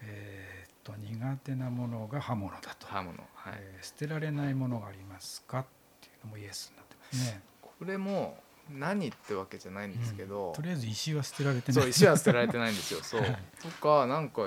[0.03, 0.07] ー。
[0.07, 3.55] えーっと苦手なものが刃物だと、刃物はい。
[3.57, 5.65] えー捨てられないものがありますかっ
[6.01, 7.41] ていうのもイエスになってますね。
[7.63, 8.39] これも
[8.71, 10.55] 何ってわけじゃないんですけど、うん。
[10.55, 11.83] とりあえず石は捨てられてない。
[11.83, 13.03] そう石は捨てられてないんですよ。
[13.03, 13.21] そう。
[13.21, 13.39] はい。
[13.63, 14.43] とかなんか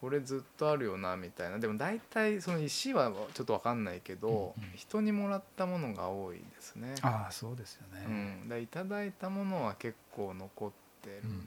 [0.00, 1.58] これずっとあるよなみたいな。
[1.58, 4.70] でも大体その石はちょっと分かんないけど、うんうん。
[4.76, 6.94] 人にもらったものが多いですね。
[7.02, 10.70] ああそうですよね、うん、だいただいたものは結構残っ
[11.02, 11.44] てるな、うんうんうんう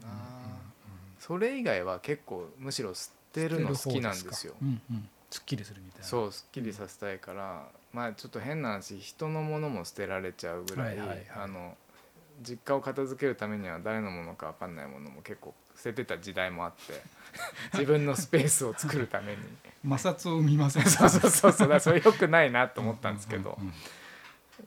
[1.18, 4.52] それ以外は結構むしろ捨てるの好きなんですよ。
[4.52, 4.58] か？
[4.62, 6.06] うんうん、すっきりするみたいな。
[6.06, 11.26] そうすっきりさせたいから、まあちょっと変な話人のものも捨てられちゃうぐらい,、はいはいはい。
[11.36, 11.76] あの
[12.42, 17.02] 実家を片付けるためには誰のものか分かんないものも結構捨ててた時代もあって
[17.74, 19.38] 自分のスペースを作るために。
[19.84, 20.84] 摩擦を生みません。
[20.86, 21.68] そうそうそうそう。
[21.68, 23.74] だそれよくないなと思ったんですけど、うんうんうん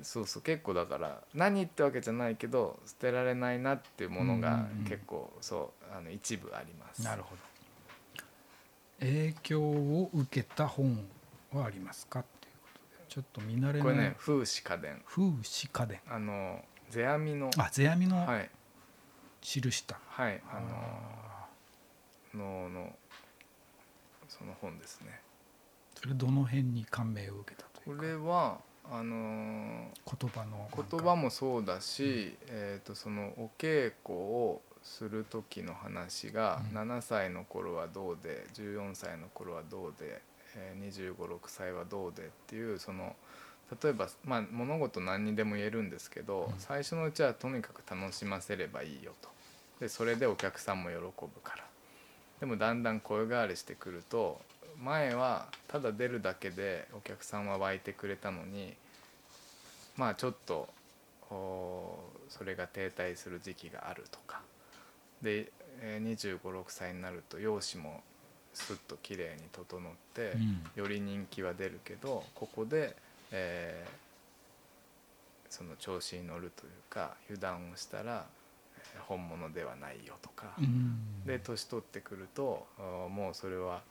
[0.01, 4.83] そうそう結構だから何ってわけじゃないけど捨てられないなっていうものがうんうんうん。
[4.83, 7.01] 結構そうあの一部あります。
[7.01, 7.41] なるほど。
[8.99, 11.07] 影響を受けた本
[11.53, 15.01] はありますかっていうことでちょっと見慣れこれないね風刺家電。
[15.07, 15.99] 風刺家電。
[16.09, 18.49] あの世阿弥のあ世阿弥のはい
[19.45, 22.93] 記した、はいああののの
[24.27, 25.21] その本ですね。
[25.95, 28.03] ーそれどの辺に感銘を受けたとこいうか？
[28.03, 28.57] れは
[28.91, 36.77] あの言葉の言葉もそうだし、えー、とそのお稽古をする時の話が、うん。
[36.77, 40.21] 7歳の頃はどうで14歳の頃はどうで、
[40.55, 43.15] えー、2 5 6歳はどうでっていうその
[43.81, 46.59] 例えば、まあ、物事何にでも言えるんですけど、うん。
[46.59, 49.34] 最初のうちはとにかく楽しませればいいよと
[49.79, 51.65] でそれでお客さんも喜ぶから。
[52.39, 54.41] でもだんだん声変わりしてくると
[54.77, 58.73] 前はただ出るだけでお客さんは湧いてくれたのに
[59.95, 60.67] まあちょっと
[61.31, 61.97] お
[62.29, 64.41] それが停滞する時期があるとか。
[65.21, 65.51] で、
[65.81, 68.03] えー、2 5 6歳になると容姿も
[68.53, 70.63] スッと綺麗に整って、うん。
[70.75, 72.95] より人気は出るけどここで、
[73.31, 74.05] えー
[75.47, 78.44] その調子に乗るというか油断をしたらえー
[79.07, 81.23] 本物ではないよとか、うん。
[81.25, 82.67] で年取ってくると
[83.09, 83.81] もうそれは、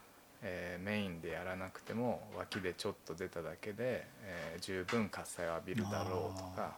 [0.43, 6.73] えーメインでやらなくても脇でちょっと出ただけで、えー十分喝采を浴びるだろうとか。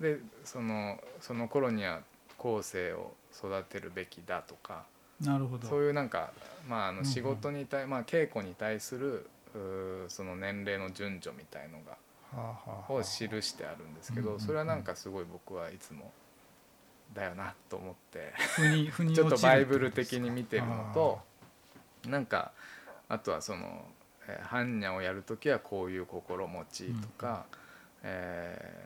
[0.00, 2.00] でそのその頃には
[2.36, 4.84] 後世を育てるべきだとか。
[5.20, 5.66] なるほど。
[5.66, 6.32] そういうなんか、
[6.68, 7.04] まあ、あうんうん。
[7.04, 9.28] の仕事に対、まあ、稽古に対する
[10.08, 11.96] その年齢の順序みたいのが
[12.88, 13.08] を記
[13.42, 14.38] してあるんですけうんうんうん。
[14.38, 16.12] どそれはなんかすごい僕はいつも
[17.14, 18.32] だよなと思って。
[19.14, 21.20] ちょっとバイブル的に見てるのと
[22.06, 22.52] あなんか
[23.08, 23.84] あとはその
[24.28, 27.46] えー般若をやる時はこういう心持ちとか、
[28.02, 28.84] え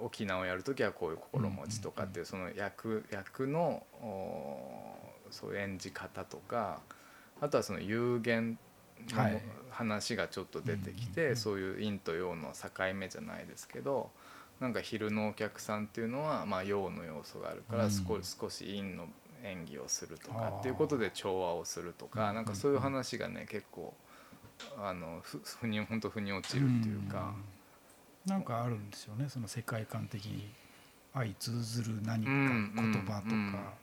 [0.00, 4.96] 沖縄をやる時はこういう心持ちとかっていうその役役のお
[5.30, 6.80] そう演じ方とか
[7.40, 8.58] あとはその有限
[9.10, 9.42] のはい。
[9.74, 14.10] 話がちょっと出てきてそういう陰と陽の境目じゃないですけど
[14.60, 17.90] なんか昼のお客さんっていうのはまあ陽の要素があるからうん。
[17.90, 19.08] 少し少し陰の
[19.42, 22.10] 演技をするとかっていうことで調和をするとうん。
[22.10, 23.94] かなんかそういう話がね結構
[24.78, 27.34] あのふふに本当腑に落ちるっていうか。
[28.26, 28.30] うん。
[28.30, 30.48] なんかあるんですよねその世界観的に。
[31.12, 32.72] 相通ずる何かうん。
[32.74, 33.74] 言葉とか、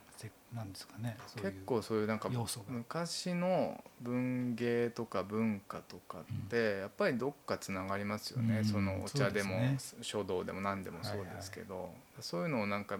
[0.53, 2.65] なんですかね結構そういうなんか要素が。
[2.69, 9.55] 昔の文芸とか文化とかってやっぱりどっかつながりますよね、うんそのお茶でも
[10.01, 12.99] 書道でも何でもそうですけど、そういうのをなんか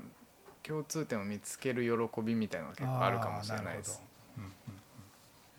[0.64, 4.02] 共通点を見つける喜びみたいなのが結構あるかもしれないです。
[4.38, 4.54] うんうんうん。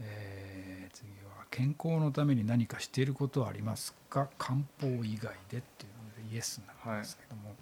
[0.00, 4.28] えー次は健康のために何かしていることはありますか？
[4.38, 7.54] 漢方以外でっていうのでイエスなんですけども、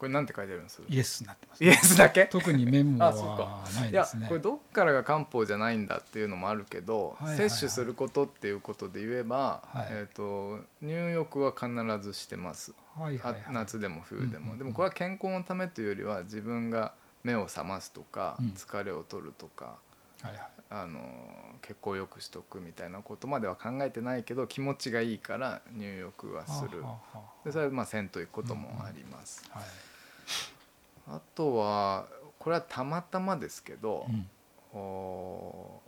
[0.00, 0.80] これなんて書いてあるんです？
[0.88, 2.24] イエスになってます、イエスだけ？
[2.24, 4.26] 特にメモあそうはないですね。
[4.28, 7.50] これどっからが漢方じゃないんだっていうのもあるけど、はいはいはい。
[7.50, 9.88] 摂取することっていうことで言えば、はい。
[9.90, 11.68] えー、と入浴は必
[12.02, 12.72] ずしてます。
[12.96, 13.42] はいはいはい。
[13.48, 14.58] あ夏でも冬でも、うんうんうん。
[14.58, 18.46] でもこれは健康のためというよりは自分が目を覚ますとか、うん。
[18.56, 19.76] 疲れを取るとか
[20.22, 20.40] はいはい。
[20.72, 21.00] あの
[21.62, 26.82] 血行を良くしとくみたいなことまでは考えてないけど気持ちがいいから入浴はする。
[26.82, 29.62] はあはあでそれはまあ銭湯行くこともあります、はい
[31.10, 32.06] あとは
[32.38, 34.28] これはたまたまですけど、うん。
[34.72, 35.80] お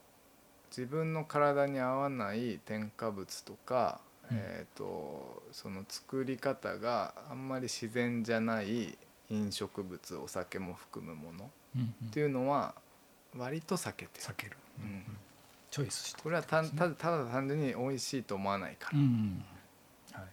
[0.71, 4.01] 自分の体に合わない添加物とか、
[4.31, 4.37] うん。
[4.39, 8.97] えー、とその作り方があんまり自然じゃない
[9.31, 11.51] 飲食物お酒も含むもの
[12.09, 12.75] っていうのは
[13.37, 14.25] 割と避けてる。
[14.25, 14.87] 避ける、うん。
[14.87, 15.05] うん
[15.73, 16.95] チョイスしてこれはたただ
[17.25, 19.45] 単純に美味しいと思わないから、うんうん。
[20.13, 20.29] はい、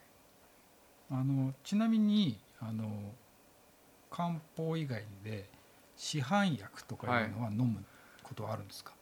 [1.11, 2.91] あのちなみにあの
[4.09, 5.49] 漢方以外で
[5.95, 7.83] 市販薬とかいうのは飲む
[8.23, 8.93] ことはあるんですか、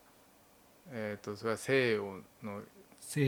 [0.91, 2.61] えー、とそれは西洋の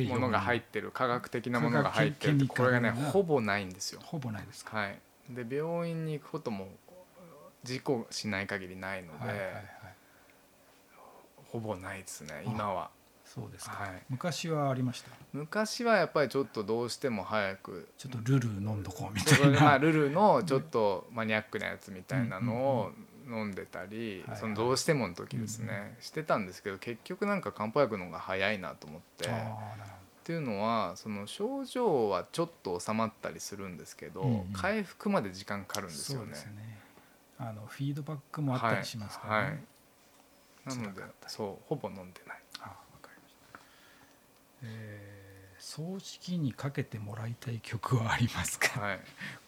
[0.10, 4.02] ものが入ってる科学的なものが入ってるこれがねほぼないんですよ。
[4.04, 5.00] ほぼないですか、はい、
[5.30, 6.68] で病院に行くことも
[7.64, 9.80] 事故しない限りないので、はいはいはい
[11.52, 12.90] ほぼないですねあ今は。
[13.34, 14.02] そうですか、はい。
[14.10, 15.12] 昔はありました？
[15.34, 17.88] 昔はやっぱりちょっとどうしても早く。
[17.98, 22.92] ちょっとルル飲んどこうみたいな、でまあルルのちょっとマニアックなやつみたいなのを
[23.28, 29.30] 飲んでたりはいそのどうしてもの時ですねしてたんですけど結局なんか漢方薬の方が早いなと思って。
[29.30, 34.54] っていうのはその症状はちょっと収まったりするんですけど、うんうん。
[34.54, 36.34] 回復まで時間かかるんどですよね。
[36.34, 36.80] ね。
[37.40, 40.78] あのフィードバックもあったりしますからね、はいはい。
[40.78, 42.40] なのでそうほぼ飲んでない。
[44.64, 45.20] えー
[45.60, 49.00] 葬式にかけてもらいたい曲はありますか、はい、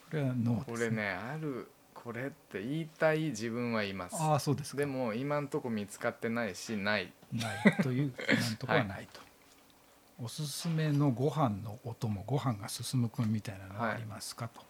[0.09, 1.09] これはノーこれですね。
[1.09, 4.15] あるこれって言いたい自分はいます。
[4.19, 4.77] ああそうですか。
[4.77, 7.13] でも今んとこ見つかってないしない。
[7.31, 9.21] ないというなんとかはないと、
[10.23, 14.61] おすすめのご飯のお供ご飯が進むくんみたいなのはありますか、と。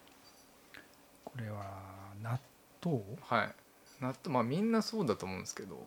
[1.24, 2.38] これは納
[2.84, 3.02] 豆？
[3.22, 3.54] はい。
[4.00, 5.86] 納豆まあみんなそうだと思うんですけど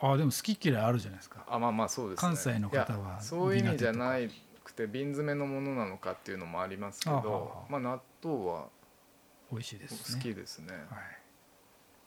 [0.00, 1.44] ああでも好き嫌いあるじゃないですか。
[1.48, 2.28] あまあまあそうですね。
[2.28, 4.30] 関西の方はそういう意味じゃない
[4.62, 7.40] くて瓶詰めのものなのかっていうのもありますけあはどは。
[7.70, 8.66] まあ納豆は
[9.50, 10.20] 美味しいですね。
[10.20, 10.72] 好きですね。
[10.72, 10.80] はい。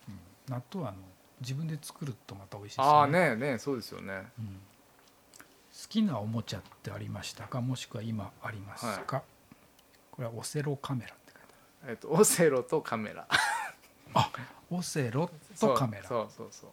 [0.10, 1.00] うん、納豆はあの
[1.42, 4.14] 自分で作るとまた美味しいですああねねそうですよね。
[4.38, 4.58] うん、好
[5.88, 7.62] きなおもちゃってありましたか？
[7.62, 9.24] もしくは今ありますか、
[10.12, 13.26] これはオセロカメラって書いてえっとオセロとカメラ。
[14.14, 15.30] あるオセロ
[15.60, 16.08] とカメラ。
[16.08, 16.70] そうそうそう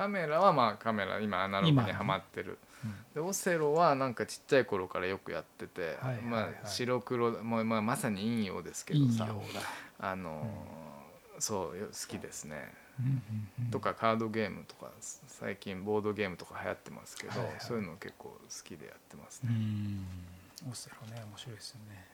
[0.00, 2.56] カメラはまあカメラ今アナログ今にはまってる。
[2.82, 2.94] うん。
[3.12, 9.28] でオセロはなんかちっちゃい頃からよくやってて、まあ白黒もうまあまさに陰陽ですけどさ
[9.98, 12.72] あのーそうよ好きですね、
[13.70, 14.90] とかカードゲームとか
[15.26, 20.06] 最近ボードゲームとか流行ってますけど、そういうの結構好きでやってますうね、ん。
[20.70, 22.06] オセロね面白いですよね、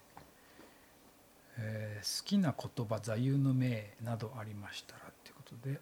[1.59, 5.81] えー好きな言葉座右の銘などありましたらっていうことで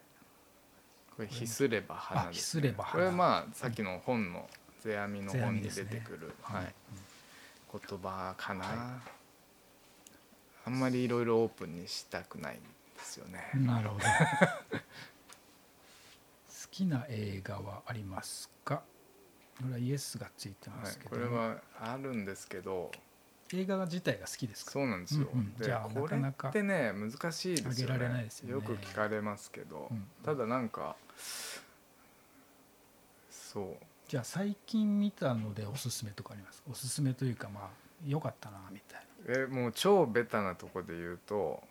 [1.16, 2.92] これ「ひすれば花」あです、ひすれば花。
[2.92, 4.48] これはまあさっきの本の
[4.84, 6.54] 世阿弥の本に出てくる、うん。
[6.54, 6.74] はい、
[7.88, 9.00] 言葉かな、
[10.66, 12.66] あんまりいろいろオープンにしたくないんで
[12.98, 14.04] すよね、なるほど。
[16.48, 18.82] 好きな映画はありますか？
[19.58, 22.90] これはイエスがついてまはいすけ、ど、これはあるんですけど。
[23.52, 24.72] 映画自体が好きですか？
[24.72, 25.54] そうなんですよ、うんうん。
[25.54, 27.94] でじゃあこれってね難しいですよね。
[27.94, 28.66] あげられないですよね。
[28.66, 30.10] く聞かれますけど、うん。
[30.24, 30.96] ただなんか
[33.30, 33.84] そう。
[34.08, 36.62] じゃあ最近見たのでおすすめとかあります？
[36.70, 37.68] おすすめというかまあ
[38.06, 41.62] 良かったなみたいえもう超ベタなとこで言うと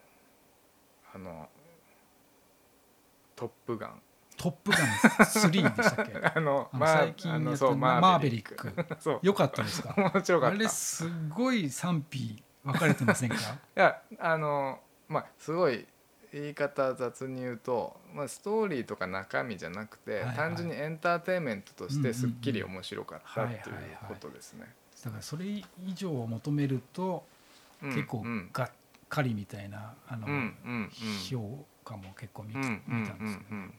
[1.13, 1.47] あの
[3.35, 4.01] 「トップガン」
[4.35, 6.17] 「トップガン3」でしたっけ？
[6.35, 8.73] あの最近やったあのそうマーベリック。
[8.99, 9.19] そう。
[9.21, 9.93] 良かったですか？
[9.95, 10.55] 面白かった。
[10.55, 13.35] いあれすごい賛否分かれてませんか？
[13.75, 15.85] やあのまあすごい
[16.33, 20.35] 言い方雑に言うと、まあ、ストーリーとか中身じゃなくて、はいはい。
[20.35, 23.89] 単純にエンターテインメントとしてすっきり面白かったっていうはいはいはい。
[24.09, 24.65] ことですね。
[25.05, 25.63] だからそれ以
[25.93, 27.23] 上を求めると
[27.81, 28.49] うん結構うん。
[28.51, 28.71] がっ
[29.09, 30.89] かりみたいなあのうんうんうん。
[31.29, 32.63] 評価も結構見見
[33.07, 33.63] たんですけどうんうん。
[33.63, 33.69] うん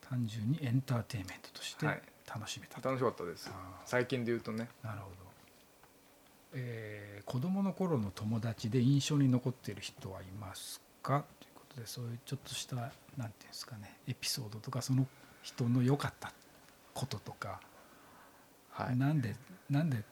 [0.00, 2.02] 単純にエンターテインメントとしてはい。
[2.28, 2.88] 楽しめたと。
[2.88, 3.50] 楽しかったです。
[3.86, 4.68] 最近で言うとね。
[4.82, 5.21] なるほど、
[6.54, 11.24] えー子供の頃の友達で印象に残っている人はいますか？
[11.40, 15.06] ということでそういうちょっとしたなんていうんですかねエピソードとかその
[15.42, 16.32] 人の良かった
[16.94, 17.60] こととか、
[18.70, 18.96] はい。
[18.96, 19.36] なんで
[19.70, 20.02] なんで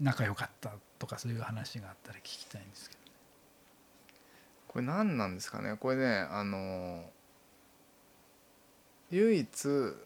[0.00, 3.00] 仲良かったとかそういう話があったら聞きたいんですけど
[4.68, 5.76] これ何なんですかね？
[5.78, 7.04] これねあの
[9.10, 9.96] 唯一う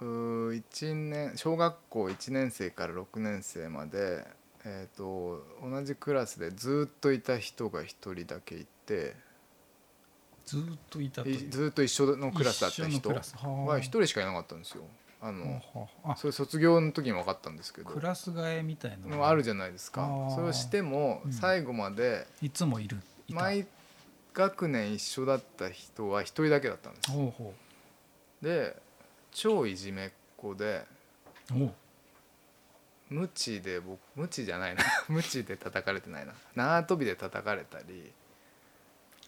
[0.00, 4.24] ー一年小学校1年生から6年生まで、
[4.68, 9.16] えー、と同じクラスでずっといた人が1人だけいて
[10.44, 13.48] ずーっといたずっと一緒のクラスだった人はあ。
[13.48, 14.84] は1人しかいなかったんですよ。
[15.20, 15.60] あの
[16.16, 17.90] それ卒業の時に分かったんですけど。
[17.90, 19.16] クラス替えみたいなの。
[19.16, 20.28] のあるじゃないですか。
[20.34, 21.32] それをしてもうん。
[21.32, 22.98] 最後までいつもいる
[23.28, 23.66] 毎
[24.34, 27.10] 学年一緒だった人は1人だけだったんです
[28.40, 28.76] で
[29.32, 30.84] 超いじめっ子で
[31.50, 31.72] うおう
[33.10, 34.82] 無知で僕無知じゃないな。
[35.08, 36.34] 無知で叩かれてないな。
[36.54, 38.12] 縄跳びで叩かれたり。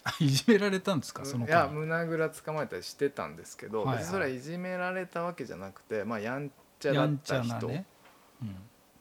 [0.03, 1.25] あいじめられたんですか？
[1.25, 4.05] そのいや胸ぐらつかまれたりしてたんですけど、はいはい。
[4.05, 7.53] それはいじめられたわけじゃなくてまあやんちゃだった人。
[7.53, 7.85] ゃなね、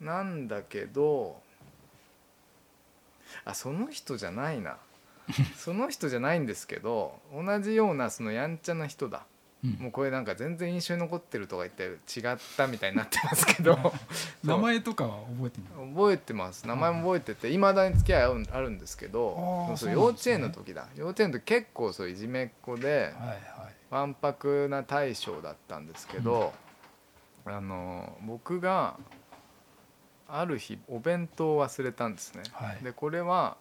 [0.01, 1.43] うん、なんだけど
[3.45, 4.79] あその人じゃないな。
[5.57, 9.19] その人じゃないんですけど同じようなそのやんちゃな人だ。
[9.19, 9.25] うん
[9.79, 13.79] もうこれなんか全然印象に残ってるとか言って違ったみたいになってますけど。
[14.43, 16.67] 名前とかは覚えてない覚えてます。
[16.67, 20.87] 名前も覚えてていまだに付き合いあるんですけどそうそう幼稚園の時だ。
[20.97, 23.39] 幼稚園の時結構そういじめっ子ではいはい。
[23.91, 26.53] わんぱくな大将だったんですけど、
[27.45, 28.97] あの僕が
[30.29, 32.45] ある日お弁当を忘れたんですね。
[32.53, 32.85] はい。
[32.85, 33.57] でこれは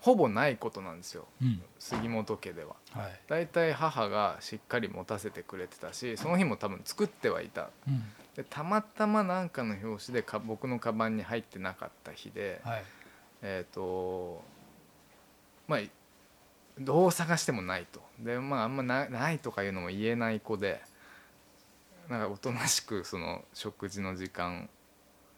[0.00, 1.26] ほぼないことなんですよ。
[1.42, 1.62] うん。
[1.78, 2.76] 杉本家では。
[2.92, 3.20] はい。
[3.28, 7.70] だいたい母がしっかり持たせてくれてたしその日も多分作ってはいた。
[7.86, 8.02] うん。
[8.34, 12.84] でたまたま何かの表紙でか僕のカバンに入ってなかった日で、はい。
[13.42, 14.42] えっ、と
[15.68, 15.80] まあ
[16.78, 18.00] どう探してもないと。
[18.18, 20.80] でまああんまなないとかいうのも言えない子で
[22.08, 24.70] なんかおとなしくその食事の時間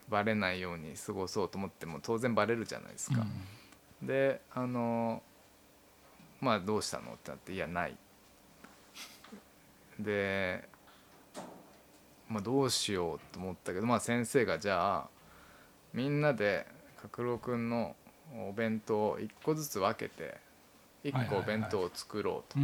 [0.09, 3.27] バレないように過ごそうと思っても当然バレるじゃないですか。
[4.03, 5.23] であの
[6.41, 7.15] まあどうしたの？
[7.15, 7.97] ってなって「いやない」
[9.99, 10.69] で、
[12.29, 15.09] まあ、どうしようと思ったけど、まあ、先生がじゃあ
[15.93, 16.67] みんなで
[17.01, 17.95] 角郎君の
[18.49, 20.39] お弁当を1個ずつ分けて
[21.05, 22.59] 1個お弁当を作ろうと。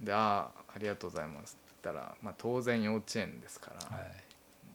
[0.00, 4.24] で「ああありがとうございます」って言ったら、まあ、当然幼稚園ですから、はい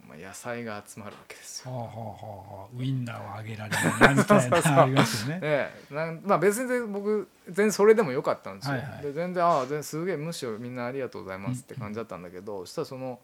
[0.07, 1.71] まあ、野菜が集まるわけですよ。
[1.71, 2.67] はあはあはあはあ。
[2.77, 5.39] ウインナーをあげられるみたいなありますよね。
[5.39, 9.03] でなんまあ別に僕全然それでもよかったんですよ、はいはい。
[9.03, 13.19] で全然ああ全然すげえむしろみんなありがとうございますって感じだったんだけど、そしたらその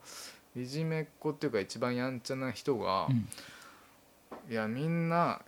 [0.55, 3.27] いじめっ子っていうか一番やんちゃな人が、うん。
[4.51, 5.41] いやみんな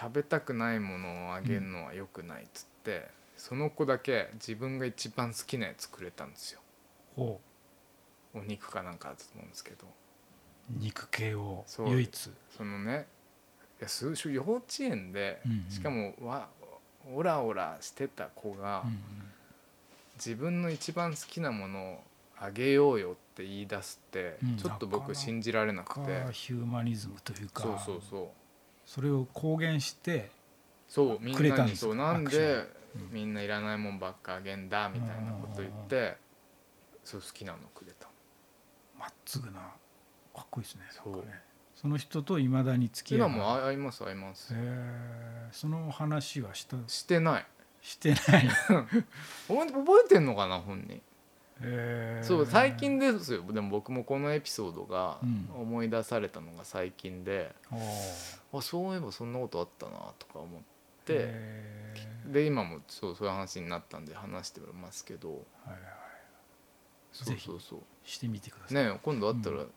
[0.00, 6.60] 食べたくないものをあげるのは良くないっつって、その子だけ自分が一番好きなやつくれたんですよ。
[7.16, 7.40] ほ
[8.34, 9.86] お肉かなんかだと思うんですけど。
[9.86, 9.88] う
[10.70, 12.30] 肉系を唯一。
[12.56, 13.06] そのね
[13.80, 15.70] いやす幼稚園で、うんうん。
[15.70, 16.48] しかもわ
[17.12, 18.98] オラオラしてた子が、うんうん。
[20.16, 22.00] 自分の一番好きなものを
[22.38, 24.56] あげようよって言い出すって、うん。
[24.56, 26.24] ちょっと僕信じられなくて。
[26.24, 28.28] かヒューマニズムというかそうそうそう。
[28.86, 30.30] それを公言して
[30.88, 31.80] そうみんなにくれたんです。
[31.82, 31.94] そう。
[31.94, 33.10] なんでうん。
[33.12, 36.16] みんないらないもんばっかあげんだみたいなこと言って
[37.02, 38.08] そう好きなのくれた。
[38.98, 39.60] まっつぐな
[40.34, 40.82] かっこいいですね。
[40.90, 41.24] そう。
[41.74, 44.54] その人といまだに付き合今いがも合います合います。
[44.54, 46.76] へえその話はした？
[46.86, 47.46] してない。
[47.82, 48.48] してない。
[48.48, 49.04] 覚
[49.50, 50.96] え覚えてんのかな本人。
[50.96, 51.00] へ
[51.60, 53.42] えそう最近ですよ。
[53.52, 55.48] でも僕もこのエピソードがうん。
[55.54, 58.58] 思い出されたのが最近で、おー。
[58.58, 60.62] あそういえばそんなことあったなとか思っ
[61.04, 61.94] てへ
[62.26, 65.28] で今もそうそういう話になったんで話してますけど。
[65.28, 65.80] ーはいはい。
[67.12, 67.80] そうそうそう。
[68.04, 68.84] してみてください。
[68.84, 69.70] ね今度会ったらう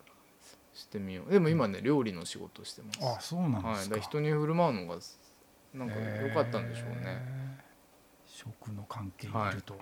[0.77, 1.31] してみよう。
[1.31, 2.99] でも今ね料理の仕事してます。
[3.01, 3.95] あそうなんはい、ですか。
[3.95, 4.99] だから人に振る舞うのが
[5.73, 7.21] なんか良かったんでしょうね、
[8.25, 9.77] 食の関係にいると、う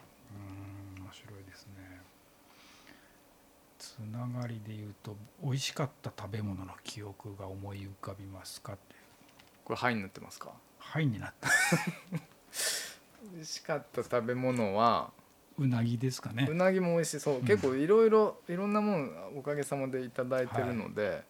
[0.97, 1.73] ーん面白いですね。
[3.77, 8.95] つながりで言うと美味しかった食べ物の記憶が思い浮かびますかって。
[9.63, 10.51] これ「はい」になってますか？
[10.79, 11.49] はいになった。
[13.33, 15.11] 美味しかった食べ物は
[15.57, 16.47] うなぎですかね。
[16.49, 17.41] うなぎも美味しいそう、うん。
[17.43, 21.23] 結構いろいろいろんなものおかげさまでいただいてるので、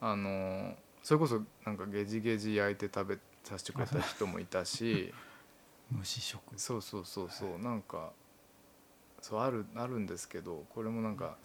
[0.00, 5.14] あのーそれこそなんかゲジゲジ焼いて食べさせてくれた人もいたし
[5.96, 6.42] 蒸し食。
[6.58, 7.58] そうそうそうそう。
[7.58, 8.12] なんか
[9.22, 11.36] そうあるあるんですけどこれもなんか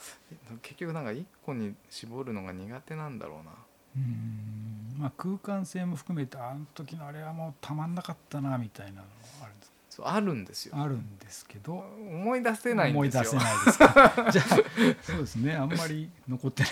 [0.61, 3.51] 結局なんか一個に絞るのが苦手なんだろうな。
[3.51, 4.95] うーん。
[4.97, 9.07] まあ空間性も含めてあの時のあれはもうたまんなかったなみたいなの
[9.95, 10.75] そうあるんですよ。
[10.77, 13.23] あるんですけど思い出せないん思いですよ。
[13.23, 14.27] 出せないですか？
[14.31, 14.45] じゃあ
[15.01, 15.55] そうですね。
[15.55, 16.71] あんまり残ってない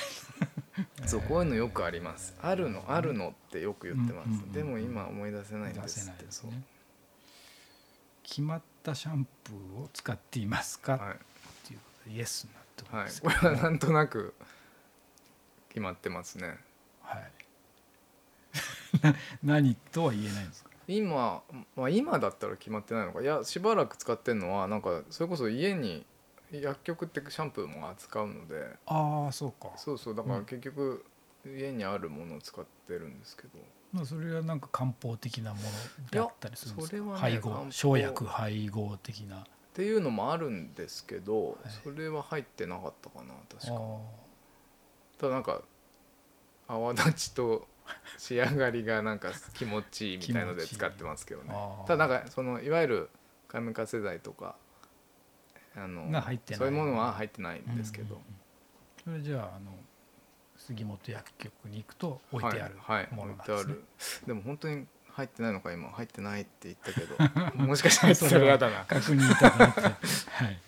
[1.08, 2.34] そうこういうのよくあります。
[2.42, 4.52] あるのあるのってよく言ってます、うんうんうんうん。
[4.52, 6.62] でも今思い出せないんで出せすってですね。
[8.24, 11.14] 決まったシャンプーを使っていますか、はい。
[11.14, 11.18] っ
[11.68, 13.36] ていうことでイエスになってはい。
[13.40, 14.34] こどれはなんとなく
[15.70, 16.58] 決まってますね。
[17.02, 17.32] はい。
[19.02, 20.73] な何とは言えないんですか？
[20.88, 21.42] 今、
[21.76, 23.22] まあ、今だったら決まってないのか。
[23.22, 26.06] いやしばらく使ってるのはなんかそれこそ家に
[26.52, 28.76] 薬局ってシャンプーも扱うので。
[28.86, 29.72] ああそうか。
[29.78, 30.46] そうそうだからうん。
[30.46, 31.06] 結局
[31.46, 33.50] 家にあるものを使ってるんですけど。
[33.92, 36.90] まあそれはなんか漢方的なものであったりするんですか？
[36.90, 39.38] それはね配合生薬配合的な。
[39.38, 39.44] っ
[39.74, 41.56] ていうのもあるんですけど、はい。
[41.84, 43.74] それは入ってなかったかな確か。
[43.74, 43.98] あ
[45.18, 45.62] ただなんか
[46.68, 47.68] 泡立ちと
[48.18, 51.54] 仕上がりがなんか気持ちいいみたいので使ってますけどね。
[51.88, 53.10] ただなんかそのいわゆる
[53.48, 54.56] カムカセ剤とか
[55.76, 56.60] あのが入ってない。
[56.60, 58.22] そういうものは入ってないんですけど、
[59.04, 59.72] それじゃああの
[60.58, 63.84] 杉本薬局に行くと置いてあるはい、はい、も置のなんですね、いてある。
[64.28, 67.56] でも本当に入ってないのか今入ってないって言ったけど。
[67.66, 69.82] もしかしたらそれ嫌だな確認いただいて。
[69.82, 70.60] はい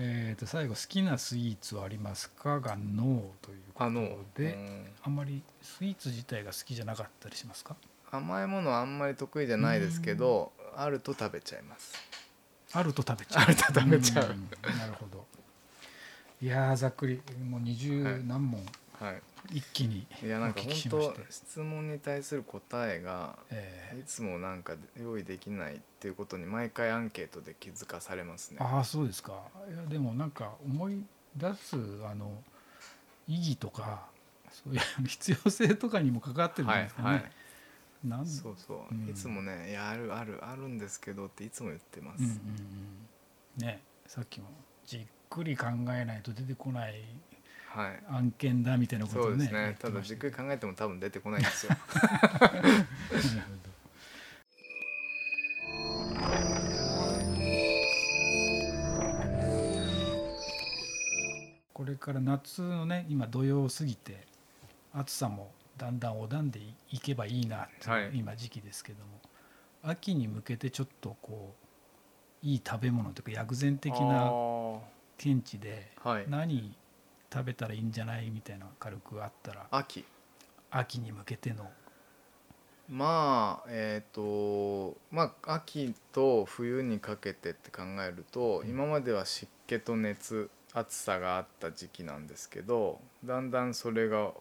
[0.00, 4.86] えー、と最後好きなスイーツはありますかがノーということで、うん。
[5.02, 7.74] あんまりスイーツ自体が好きじゃなかったりしますか？
[8.12, 11.94] 甘いものはあんまり得意じゃないですけどあると食べちゃいます。
[12.72, 13.42] あると食べちゃう。
[13.42, 14.48] あると食べちゃうん。
[14.78, 15.26] なるほど。
[16.40, 17.20] いやーざっくり。
[17.44, 18.24] もう二十はい。
[18.24, 18.64] 何問。
[19.00, 28.58] はい一気にいやなんか本当質問に対する答えがえいつもなんか用意できないっていうことに毎回アンケートで気づかされますね。
[28.60, 29.42] ー、ああそうですか。
[29.72, 31.02] いやでもなんか思い
[31.36, 32.30] 出すあの
[33.26, 34.06] 意義とか
[34.50, 37.32] そういう 必要性とかにも関わってるんですかね、はいはい。
[38.04, 39.08] なんそうそう、うん。
[39.08, 42.34] いつもね「いやあるあるあるんですけど」っていつも言ってます、うんうん
[43.58, 43.66] うん。
[43.66, 44.48] ねさっきも
[44.86, 47.02] じっくり考えないと出てこない
[48.10, 49.76] 案件だみたいなことをねそうですね。
[49.78, 49.88] た。
[49.88, 51.72] ただじっくり考えても多分出てこないんですよ。
[52.02, 52.18] なる
[52.52, 52.70] ほ
[53.64, 53.68] ど。
[61.72, 64.26] これから夏のね今土曜を過ぎて
[64.92, 66.60] 暑さもだんだんおだんで
[66.90, 68.10] いけばいいなっていう、はい。
[68.14, 69.20] 今時期ですけども
[69.82, 71.54] 秋に向けてちょっとこ
[72.42, 74.78] ういい食べ物というか薬膳的あなー。
[75.18, 76.24] 見地ではい。
[76.28, 76.74] 何
[77.32, 80.04] 食べたらいいんじゃないみたいな軽くあったら秋。
[80.70, 81.70] 秋に向けての。
[82.88, 88.68] まあえっ、とまあ秋と冬にかけてって考えると、うん。
[88.68, 94.32] 今までは湿気と熱暑さがあった時期なんですけどだんだんそれが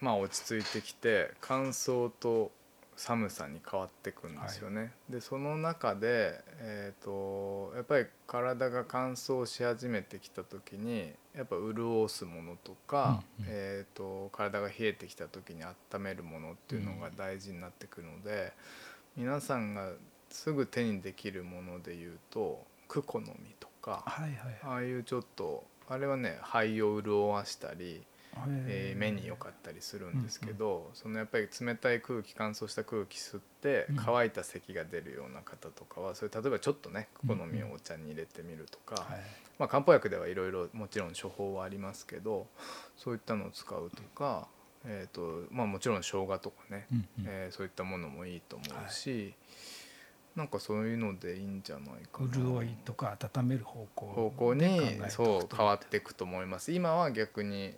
[0.00, 2.50] まあ落ち着いてきて乾燥と
[2.96, 4.92] 寒さに変わってくんですよね。
[5.10, 15.62] でその中で、えー、とやっぱり体が乾燥し始めてきた時にやっぱ潤すものとか、うんうんえー、と体が冷えてきた時に
[15.92, 18.54] 温めるものっていうのが大事になってくるので、
[19.16, 19.90] 皆さんが
[20.30, 28.02] すぐ手にできるもので言うとクコの実とかはいはいああいうちょっとあれはね肺を潤わしたり、
[28.66, 33.96] えー目に良かったりするんですけど、そのやっぱり冷たい空気乾燥した空気吸ってうん。
[33.96, 39.20] 乾いた咳が出るような方とかはそれ例えばちょっとねクコの実をお茶に入れてみるとか、はい。
[39.58, 42.46] まあ、漢方薬ではいろいろもちろん処方はありますけど
[42.96, 44.48] そういったのを使うとか、
[44.84, 47.24] えーとまあ、もちろん生姜とかね、うんうん。
[47.26, 49.34] えーそういったものもいいと思うし、
[50.36, 52.28] なんかそういうのでいいんじゃないかな。
[52.30, 56.72] 潤いとか温める方向方向にそう変わっていくと思います。
[56.72, 57.74] 今は逆に、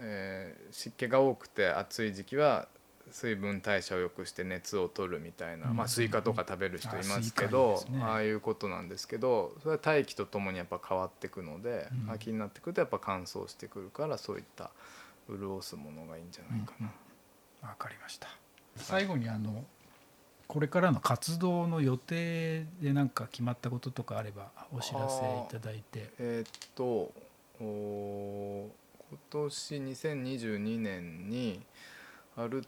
[0.00, 2.68] えー湿気が多くて暑い時期は
[3.10, 5.76] 水分代謝を良くして熱を取るみたいな、うん。
[5.76, 8.04] まあ、スイカとか食べる人いますけど、あ、スイカいいですね。
[8.04, 12.10] ああいうことなんですけどそれは大気とともにやっぱ変わっていくので、うん。
[12.12, 14.70] 秋になってくるとやっぱ乾燥してくるからそういった
[15.28, 17.68] 潤すものがいいんじゃないかな。
[17.68, 18.28] わかりました。
[18.76, 19.64] 最後にあの
[20.46, 26.10] これからの活動の予定で何か決まったこととかあればお知らせいただいて。
[26.18, 27.12] えーっと
[27.62, 28.79] おー
[29.10, 31.60] 今年2022年に
[32.36, 32.64] ある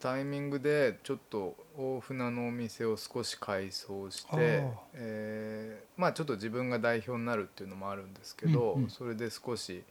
[0.00, 8.90] タイミングでちょっと大船のお店を少し改装しあてー、えーまあちょっと自分が代表になるっていうのもあるんですけど、うんうん。
[8.90, 9.82] それで少し、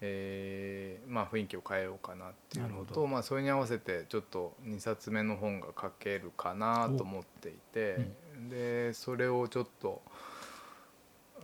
[0.00, 8.10] えーまあ、雰囲気を変えようかなっていうのと、まあ、それに合わせてちょっと2冊目の本が書けるかなと思っていて、
[8.50, 10.02] でそれをちょっと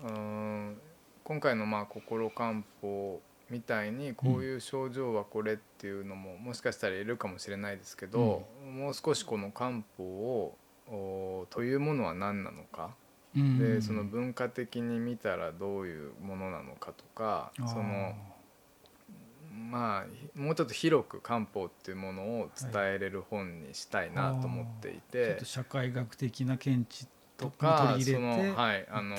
[0.05, 0.77] うーん
[1.25, 3.21] 今回のまあ心漢方
[3.53, 10.57] みたいにこういう症状はこれっていうのももしかしたらいるかもしれないですけど、もう少しこの漢方を
[10.89, 12.95] おというものは何なのか、
[13.37, 13.59] うん。
[13.59, 18.15] でその文化的に見たらどういうものなのかとかその
[19.71, 27.13] まあもうちょっと広く漢方っていうものを伝えれる本にしたいなと思っていちょてっと社会学的な見地と
[27.43, 29.17] とか取り入れてそのはいあの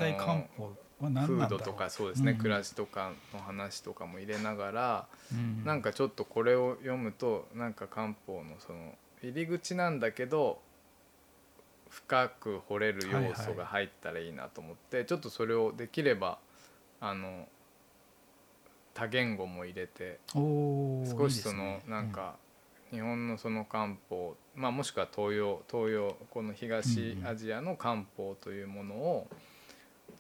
[1.10, 2.38] フードとかそうですね、うん。
[2.38, 5.64] 暮らしとかの話とかも入れながら、うん。
[5.66, 10.60] なんかちょっとこれを読むとなんか漢方のその入り口なんだけど
[11.90, 16.40] 深く掘れる要素が入ったらいいなと思って、ちょっとそれをできれば
[17.00, 17.48] あの
[18.94, 21.84] 多言語も入れて少しそのね。
[21.88, 22.36] なんか
[22.92, 29.28] 日本のその漢方、まあ、もしくは東洋東洋この東アジアの漢方というものを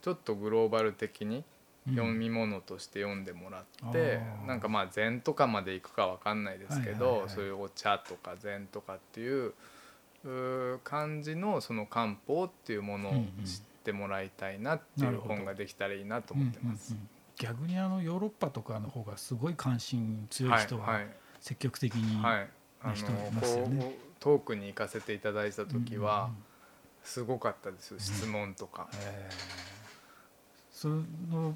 [0.03, 1.43] ちょっとグローバル的に
[1.87, 1.95] うん。
[1.95, 4.47] 読み物として読んでもらって、あー。
[4.47, 7.29] なんかまあ禅とかまで行くかわかんないですけど、はいはいはい。
[7.31, 9.53] そういうお茶とか禅とかっていう
[10.83, 13.45] 感じのその漢方っていうものをうんうん。
[13.45, 16.91] 知ってもらいたいなっていう本ができたらいいなと思ってます。
[16.91, 17.09] うんうんうん。
[17.35, 21.07] 逆にあのヨーロッパとかの方がすごい関心強い人ははい
[21.41, 22.47] 積極的に、はい、
[22.81, 26.37] あのこうトークに行かせていただいた時はうんうん
[27.03, 28.87] すごかったです質問とか。
[28.93, 29.73] えー
[30.83, 31.55] その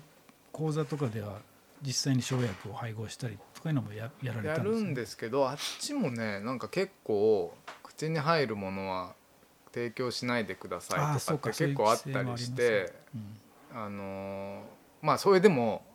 [0.54, 1.40] 講座とかでは
[1.82, 4.82] 実際に生薬を配合したりとかいうのもややられやたんですね。
[4.86, 9.16] るんですけどあっちもねなんか結構口に入るものは
[9.74, 14.62] 提供しないでくださいとかかって結構あったりしてうんあのー
[15.02, 15.86] まあそれでも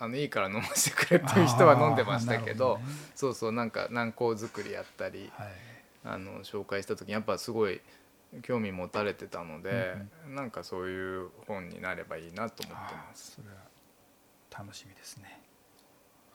[0.00, 2.84] あのいいから飲ませてくれっていう人は飲んでましたけどね。
[3.14, 5.48] そうそうなんか軟膏作りやったりはい。
[6.02, 7.80] あの紹介した時にやっぱすごい
[8.42, 9.96] 興味持たれてたので、
[10.28, 13.32] なんかそういう本になればいいなと思ってます。
[13.32, 13.60] それは
[14.56, 15.40] 楽しみですね。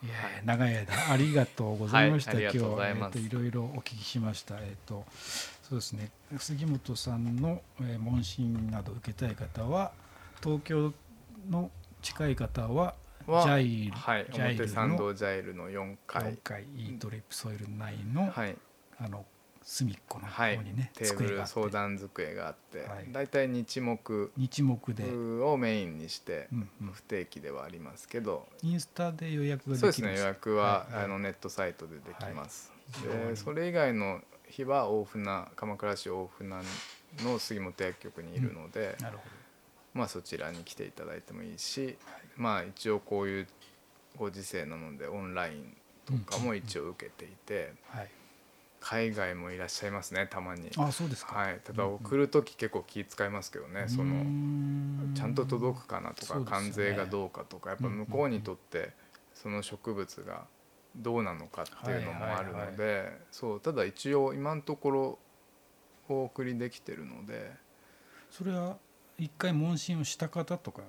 [0.04, 2.34] いやはい長い間ありがとうございました。
[2.34, 4.56] はい今日はえといろいろお聞きしました。
[4.60, 5.06] えっと
[5.64, 6.12] そうですね。
[6.38, 9.92] 杉本さんの、えー問診など受けたい方は
[10.44, 10.94] 東京
[11.50, 12.96] の近い方は
[13.26, 18.56] はジャイルはい、ジャイルの表参道ジャイルの4階4階イートリップソイル9の、はい、
[19.00, 19.26] あの
[19.68, 20.58] 隅っこのはい。
[20.58, 23.12] 方にね、テーブル相談机があって、はい。
[23.12, 25.12] だいたい日木日目で、
[25.44, 26.92] をメインにしてうんうん。
[26.94, 31.04] 不定期ではありますけど、インスタで予約ができるそうですね予約は、はいはい。
[31.06, 33.36] あのネットサイトでできます、はい。
[33.36, 36.62] それ以外の日は大船鎌倉市大船
[37.24, 39.24] の杉本薬局にいるので、なるほ
[39.96, 41.98] まあそちらに来ていただいてもいいし、
[42.38, 43.48] まあ一応こういう
[44.16, 45.76] ご時世なのでオンライン
[46.06, 48.10] どとかも一応受けていて、はい
[48.88, 50.70] 海外もいらっしゃいますねたまに。
[50.78, 56.46] あそうですか、はい、ただ送る時結構気遣いますけどね、そうーのんちゃんと届くかなとか、ね。
[56.48, 58.92] 関税がどうかとかやっぱ向こうにとって
[59.34, 60.46] その植物が
[60.96, 65.20] どうなのかっていうのもあるので、そうただ一応今のところ
[66.08, 67.52] お送りできてるので、
[68.30, 68.78] それは
[69.18, 70.84] 一回問診をした方とか？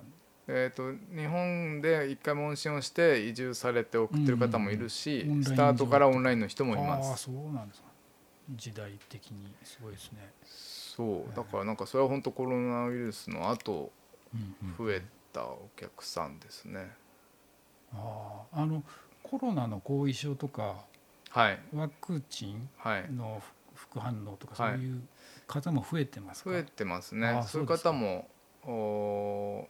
[0.47, 7.23] えー、と日本で一回問診をして移住されて送ってる方もいるし、うんうんスタートからオンラインの人もいまああす。
[7.23, 7.86] そうなんですか
[8.55, 13.91] 時代的にすごいですね、そうだからなんかそれは本当コロナウイルスの後
[14.33, 14.87] うんうん。
[14.87, 15.01] 増え
[15.33, 16.91] たお客さんですね。
[17.93, 18.83] あああの
[19.23, 20.75] コロナの後遺症とか
[21.29, 21.59] はい。
[21.73, 23.11] ワクチンはい。
[23.11, 23.41] の
[23.75, 24.75] 副反応とかそはい。
[24.75, 25.01] ういう
[25.45, 27.27] 方も増えてますか、増えてますあね。
[27.27, 28.27] あそういう方も
[28.65, 29.67] お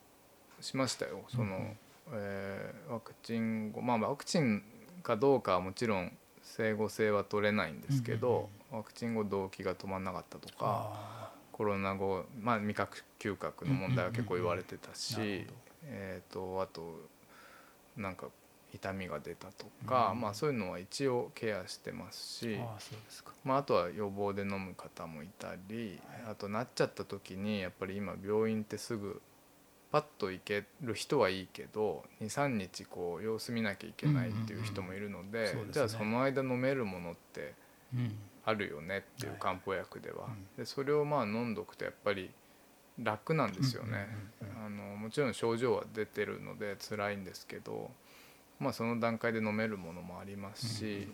[0.62, 1.24] しましたよ。
[1.30, 1.78] その、うんうん。
[2.14, 4.64] えーワクチン後まあワクチン
[5.04, 15.48] かどうかはもちろん整合性は取れないんですけど、ワクチン後動悸が止まんなかったとかあコロナ後、まあ、味覚嗅覚の問題は結構言われてたし、
[15.86, 17.02] えー、とあと
[17.96, 18.28] なんか
[18.74, 20.22] 痛みが出たとか、うん。
[20.22, 22.60] まあ、そういうのは一応ケアしてますし。
[22.62, 22.78] あ
[23.44, 26.00] まあ、あとは予防で飲む方もいたり、
[26.30, 29.22] あとなっちゃった時にやっぱり今病院ってすぐ
[29.92, 37.54] パッと行ける人はいいけど23日こう様子見なきゃいけないっていう人もいるので,、じゃあその間飲めるものって
[37.94, 38.16] うん
[38.48, 39.40] あるよねっていうはい。
[39.42, 40.48] 漢方薬では、うん。
[40.58, 42.32] でそれをまあ飲んどくとやっぱり
[42.98, 44.08] 楽なんですよね、
[44.66, 47.92] あのもちろん症状は出てるので辛いんですけど、
[48.60, 51.08] まあ、その段階で飲めるものもありますし、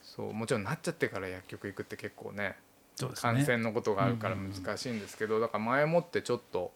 [0.00, 2.56] そうもちろんなっちゃってから薬局行くって結構ね
[3.02, 3.10] ね。
[3.14, 6.72] 感染のことがあるから難しいんですけどだから前もってちょっと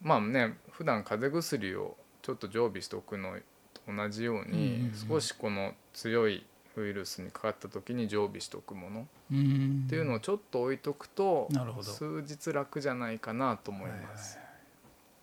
[0.00, 3.36] まあね普段風邪薬をちょっと常備しておくの
[3.74, 5.08] と同じようにうん。
[5.08, 9.84] 少しこの強いウイルスにかかった時に常備しておくものうん。
[9.86, 11.48] っていうのをちょっと置いとくと
[11.82, 14.38] 数日楽じゃないかなと思います。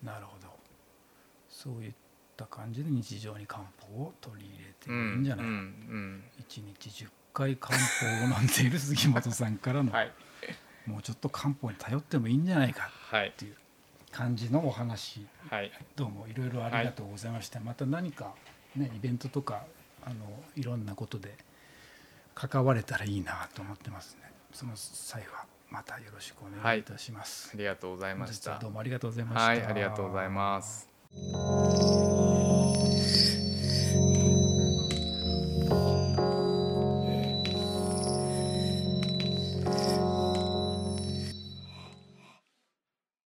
[0.02, 0.48] なるほど。
[1.48, 1.92] そういっ
[2.36, 10.12] た感じで日常に漢方を取り入れてうんいいんじゃないか、うんうん一日10回漢方を飲んでいる杉本さんからの、はい。
[10.86, 13.28] もうちょっと漢方に頼ってもいいんじゃないかはい。
[13.28, 13.56] っていう
[14.10, 15.26] 感じのお話。
[15.50, 15.72] はい。
[15.96, 18.34] どうもいろいろありがとうございました、また何か
[18.76, 19.64] ねイベントとか
[20.04, 20.16] あの
[20.56, 21.34] いろんなことで
[22.34, 28.70] 関われたらいいなと思ってますねその際はまたよろしくお願いいたします、ありがとうございましたどう。
[28.70, 30.88] もありがとうございましたはい、ありがとうございます。